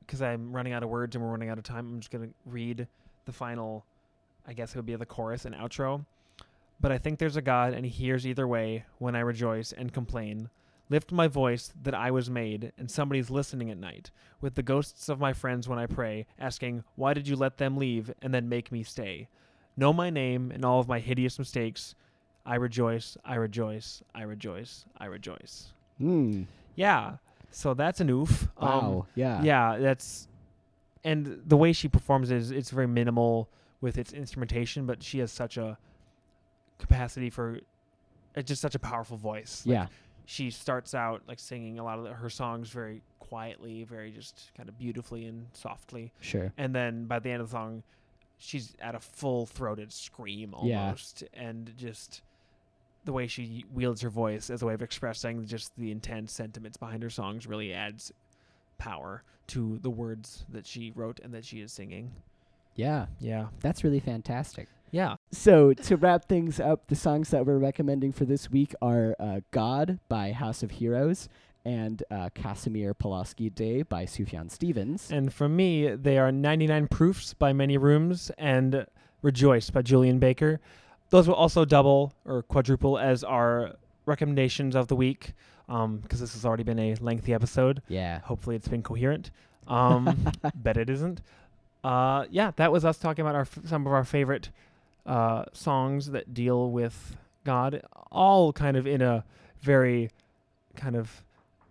because 0.06 0.22
I'm 0.22 0.54
running 0.54 0.74
out 0.74 0.84
of 0.84 0.90
words 0.90 1.16
and 1.16 1.24
we're 1.24 1.32
running 1.32 1.50
out 1.50 1.58
of 1.58 1.64
time. 1.64 1.86
I'm 1.94 2.00
just 2.00 2.12
gonna 2.12 2.30
read 2.46 2.88
the 3.26 3.32
final. 3.32 3.86
I 4.50 4.54
guess 4.54 4.72
it 4.72 4.78
would 4.78 4.86
be 4.86 4.96
the 4.96 5.06
chorus 5.06 5.44
and 5.46 5.54
outro. 5.54 6.06
But 6.80 6.92
I 6.92 6.98
think 6.98 7.18
there's 7.20 7.36
a 7.38 7.42
God, 7.42 7.74
and 7.74 7.86
He 7.86 7.92
hears 7.92 8.26
either 8.28 8.48
way 8.48 8.86
when 9.00 9.16
I 9.16 9.20
rejoice 9.22 9.72
and 9.72 9.94
complain. 9.94 10.50
Lift 10.90 11.12
my 11.12 11.28
voice 11.28 11.74
that 11.84 11.94
I 11.94 12.12
was 12.12 12.30
made, 12.30 12.72
and 12.78 12.90
somebody's 12.90 13.30
listening 13.30 13.70
at 13.72 13.78
night, 13.78 14.12
with 14.40 14.56
the 14.56 14.64
ghosts 14.64 15.10
of 15.10 15.20
my 15.20 15.34
friends 15.34 15.68
when 15.68 15.80
I 15.80 15.86
pray, 15.86 16.28
asking, 16.40 16.84
Why 16.96 17.14
did 17.14 17.28
you 17.28 17.36
let 17.36 17.58
them 17.58 17.78
leave 17.78 18.14
and 18.22 18.34
then 18.34 18.48
make 18.48 18.72
me 18.72 18.84
stay? 18.84 19.28
Know 19.76 19.92
my 19.92 20.10
name 20.10 20.52
and 20.52 20.64
all 20.64 20.80
of 20.80 20.88
my 20.88 21.00
hideous 21.00 21.38
mistakes. 21.38 21.94
I 22.46 22.56
rejoice, 22.56 23.18
I 23.26 23.36
rejoice, 23.36 24.02
I 24.16 24.22
rejoice, 24.24 24.86
I 24.98 25.06
rejoice. 25.06 25.74
Hmm. 25.98 26.44
Yeah. 26.76 27.18
So 27.52 27.74
that's 27.74 28.00
an 28.00 28.10
oof. 28.10 28.48
Um, 28.58 28.68
Wow. 28.70 29.06
yeah. 29.16 29.42
yeah, 29.42 29.78
that's 29.80 30.28
and 31.04 31.42
the 31.46 31.58
way 31.58 31.74
she 31.74 31.88
performs 31.88 32.32
is 32.32 32.52
it's 32.52 32.70
very 32.70 32.88
minimal 32.88 33.50
with 33.82 33.98
its 33.98 34.14
instrumentation, 34.14 34.86
but 34.86 35.04
she 35.04 35.20
has 35.20 35.32
such 35.32 35.58
a 35.58 35.78
capacity 36.80 37.30
for 37.30 37.60
it's 38.36 38.48
just 38.48 38.62
such 38.62 38.76
a 38.76 38.80
powerful 38.80 39.18
voice. 39.18 39.64
Like, 39.66 39.74
Yeah. 39.74 39.88
she 40.26 40.52
starts 40.52 40.94
out 40.94 41.24
like 41.28 41.40
singing 41.40 41.80
a 41.80 41.84
lot 41.84 41.98
of 41.98 42.06
the, 42.06 42.14
her 42.14 42.30
songs 42.30 42.70
very 42.70 43.02
quietly, 43.20 43.84
very 43.84 44.12
just 44.12 44.52
kind 44.56 44.70
of 44.70 44.78
beautifully 44.78 45.26
and 45.26 45.48
softly, 45.54 46.12
Sure. 46.22 46.54
and 46.58 46.74
then 46.76 47.06
by 47.06 47.20
the 47.20 47.30
end 47.32 47.42
of 47.42 47.50
the 47.50 47.52
song, 47.54 47.84
she's 48.38 48.76
at 48.80 48.94
a 48.96 49.00
full-throated 49.00 49.92
scream 49.92 50.54
Yeah. 50.64 50.82
almost, 50.84 51.24
and 51.34 51.74
just 51.78 52.22
the 53.06 53.12
way 53.14 53.26
she 53.28 53.66
wields 53.74 54.02
her 54.02 54.10
voice 54.10 54.50
as 54.50 54.62
a 54.62 54.66
way 54.66 54.74
of 54.76 54.82
expressing 54.82 55.46
just 55.46 55.76
the 55.78 55.92
intense 55.92 56.32
sentiments 56.32 56.78
behind 56.78 57.02
her 57.04 57.10
songs 57.10 57.48
really 57.48 57.74
adds 57.74 58.12
power 58.78 59.24
to 59.48 59.80
the 59.80 59.90
words 59.90 60.46
that 60.50 60.66
she 60.68 60.92
wrote 60.92 61.20
and 61.22 61.34
that 61.34 61.44
she 61.46 61.60
is 61.62 61.72
singing. 61.74 62.12
Yeah. 62.76 63.08
Yeah. 63.20 63.48
That's 63.62 63.84
really 63.84 64.00
fantastic. 64.00 64.68
Yeah. 64.92 65.16
So 65.32 65.74
to 65.74 65.98
wrap 65.98 66.26
things 66.30 66.60
up, 66.60 66.88
the 66.88 66.96
songs 66.96 67.30
that 67.30 67.46
we're 67.46 67.58
recommending 67.58 68.14
for 68.14 68.26
this 68.26 68.50
week 68.50 68.74
are 68.82 69.16
uh, 69.20 69.42
"God" 69.52 70.00
by 70.08 70.32
House 70.32 70.64
of 70.64 70.72
Heroes 70.72 71.28
and 71.66 72.02
uh, 72.10 72.30
"Casimir 72.34 72.94
Pulaski 72.94 73.50
Day" 73.50 73.82
by 73.82 74.06
Sufjan 74.06 74.50
Stevens. 74.50 75.12
And 75.12 75.34
for 75.34 75.50
me, 75.50 75.90
they 75.90 76.18
are 76.18 76.32
99 76.32 76.88
Proofs 76.88 77.34
by 77.34 77.52
Many 77.52 77.78
Rooms 77.78 78.32
and 78.38 78.86
Rejoice 79.22 79.70
by 79.70 79.82
Julien 79.82 80.20
Baker. 80.20 80.62
Those 81.10 81.28
will 81.28 81.36
also 81.36 81.66
double 81.66 82.14
or 82.26 82.44
quadruple 82.44 82.98
as 82.98 83.24
our 83.24 83.74
recommendations 84.06 84.76
of 84.76 84.88
the 84.88 84.96
week 84.96 85.34
because 85.68 85.84
um, 85.84 86.02
this 86.08 86.34
has 86.34 86.46
already 86.46 86.64
been 86.64 86.80
a 86.80 86.96
lengthy 86.96 87.34
episode. 87.34 87.82
Yeah. 87.90 88.20
Hopefully, 88.20 88.56
it's 88.56 88.70
been 88.70 88.84
coherent. 88.84 89.32
Um, 89.68 90.32
bet 90.56 90.78
it 90.78 90.90
isn't. 90.90 91.22
Uh, 91.84 92.26
yeah, 92.30 92.52
that 92.56 92.72
was 92.72 92.86
us 92.86 92.98
talking 92.98 93.24
about 93.24 93.36
our 93.36 93.42
f- 93.42 93.60
some 93.66 93.86
of 93.86 93.92
our 93.94 94.04
favorite 94.04 94.50
uh, 95.08 95.46
songs 95.54 96.12
that 96.12 96.34
deal 96.34 96.70
with 96.70 97.16
God, 97.46 97.82
all 98.12 98.52
kind 98.54 98.78
of 98.78 98.86
in 98.86 99.02
a 99.02 99.24
very 99.62 100.12
kind 100.76 100.96
of 100.96 101.24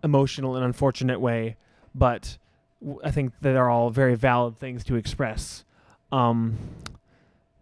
emotional 0.03 0.55
and 0.55 0.65
unfortunate 0.65 1.19
way, 1.21 1.55
but 1.95 2.37
w- 2.81 2.99
I 3.03 3.11
think 3.11 3.33
that 3.41 3.55
are 3.55 3.69
all 3.69 3.89
very 3.89 4.15
valid 4.15 4.57
things 4.57 4.83
to 4.85 4.95
express. 4.95 5.63
Um, 6.11 6.57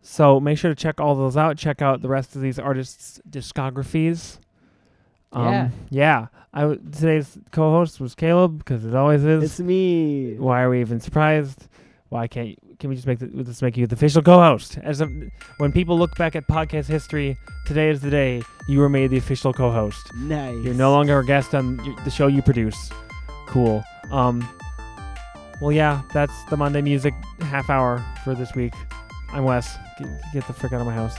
so 0.02 0.40
make 0.40 0.58
sure 0.58 0.70
to 0.70 0.76
check 0.76 1.00
all 1.02 1.16
those 1.16 1.36
out. 1.38 1.58
Check 1.58 1.82
out 1.82 2.02
the 2.02 2.08
rest 2.10 2.36
of 2.36 2.42
these 2.42 2.58
artists' 2.60 3.20
discographies. 3.30 4.38
Um, 5.34 5.46
Yeah. 5.46 5.70
yeah. 5.90 6.28
I 6.54 6.62
w- 6.62 6.80
today's 6.92 7.38
co-host 7.52 8.00
was 8.00 8.16
Caleb 8.16 8.60
because 8.60 8.86
it 8.86 8.96
always 8.96 9.24
is. 9.26 9.44
It's 9.44 9.60
me. 9.60 10.36
Why 10.38 10.62
are 10.62 10.70
we 10.70 10.80
even 10.80 11.00
surprised? 11.00 11.68
Why 12.16 12.28
can't 12.28 12.48
you, 12.48 12.56
can 12.80 12.90
we 12.90 12.96
just 12.96 13.08
make 13.08 13.20
the, 13.20 13.30
let's 13.34 13.62
make 13.62 13.76
you 13.76 13.86
the 13.88 13.96
official 13.96 14.22
co-host? 14.22 14.78
As 14.82 15.02
of, 15.02 15.12
when 15.58 15.74
people 15.74 16.00
look 16.00 16.16
back 16.16 16.34
at 16.38 16.48
podcast 16.48 16.86
history, 16.86 17.38
today 17.66 17.90
is 17.90 18.00
the 18.00 18.10
day 18.10 18.42
you 18.70 18.80
were 18.80 18.88
made 18.88 19.10
the 19.10 19.18
official 19.18 19.52
co-host. 19.52 20.02
Nice. 20.16 20.64
You're 20.64 20.76
no 20.76 20.94
longer 20.94 21.20
a 21.20 21.26
guest 21.26 21.54
on 21.54 21.76
the 22.06 22.10
show 22.10 22.28
you 22.28 22.42
produce. 22.42 22.90
Cool. 23.48 23.84
Um. 24.12 24.48
Well, 25.60 25.74
yeah, 25.74 26.04
that's 26.14 26.32
the 26.46 26.56
Monday 26.56 26.82
music 26.82 27.14
half 27.42 27.70
hour 27.70 28.02
for 28.24 28.34
this 28.34 28.56
week. 28.56 28.74
I'm 29.34 29.44
Wes. 29.44 29.76
Get, 30.00 30.08
get 30.34 30.48
the 30.48 30.54
frick 30.54 30.72
out 30.72 30.80
of 30.80 30.88
my 30.88 30.94
house. 30.94 31.18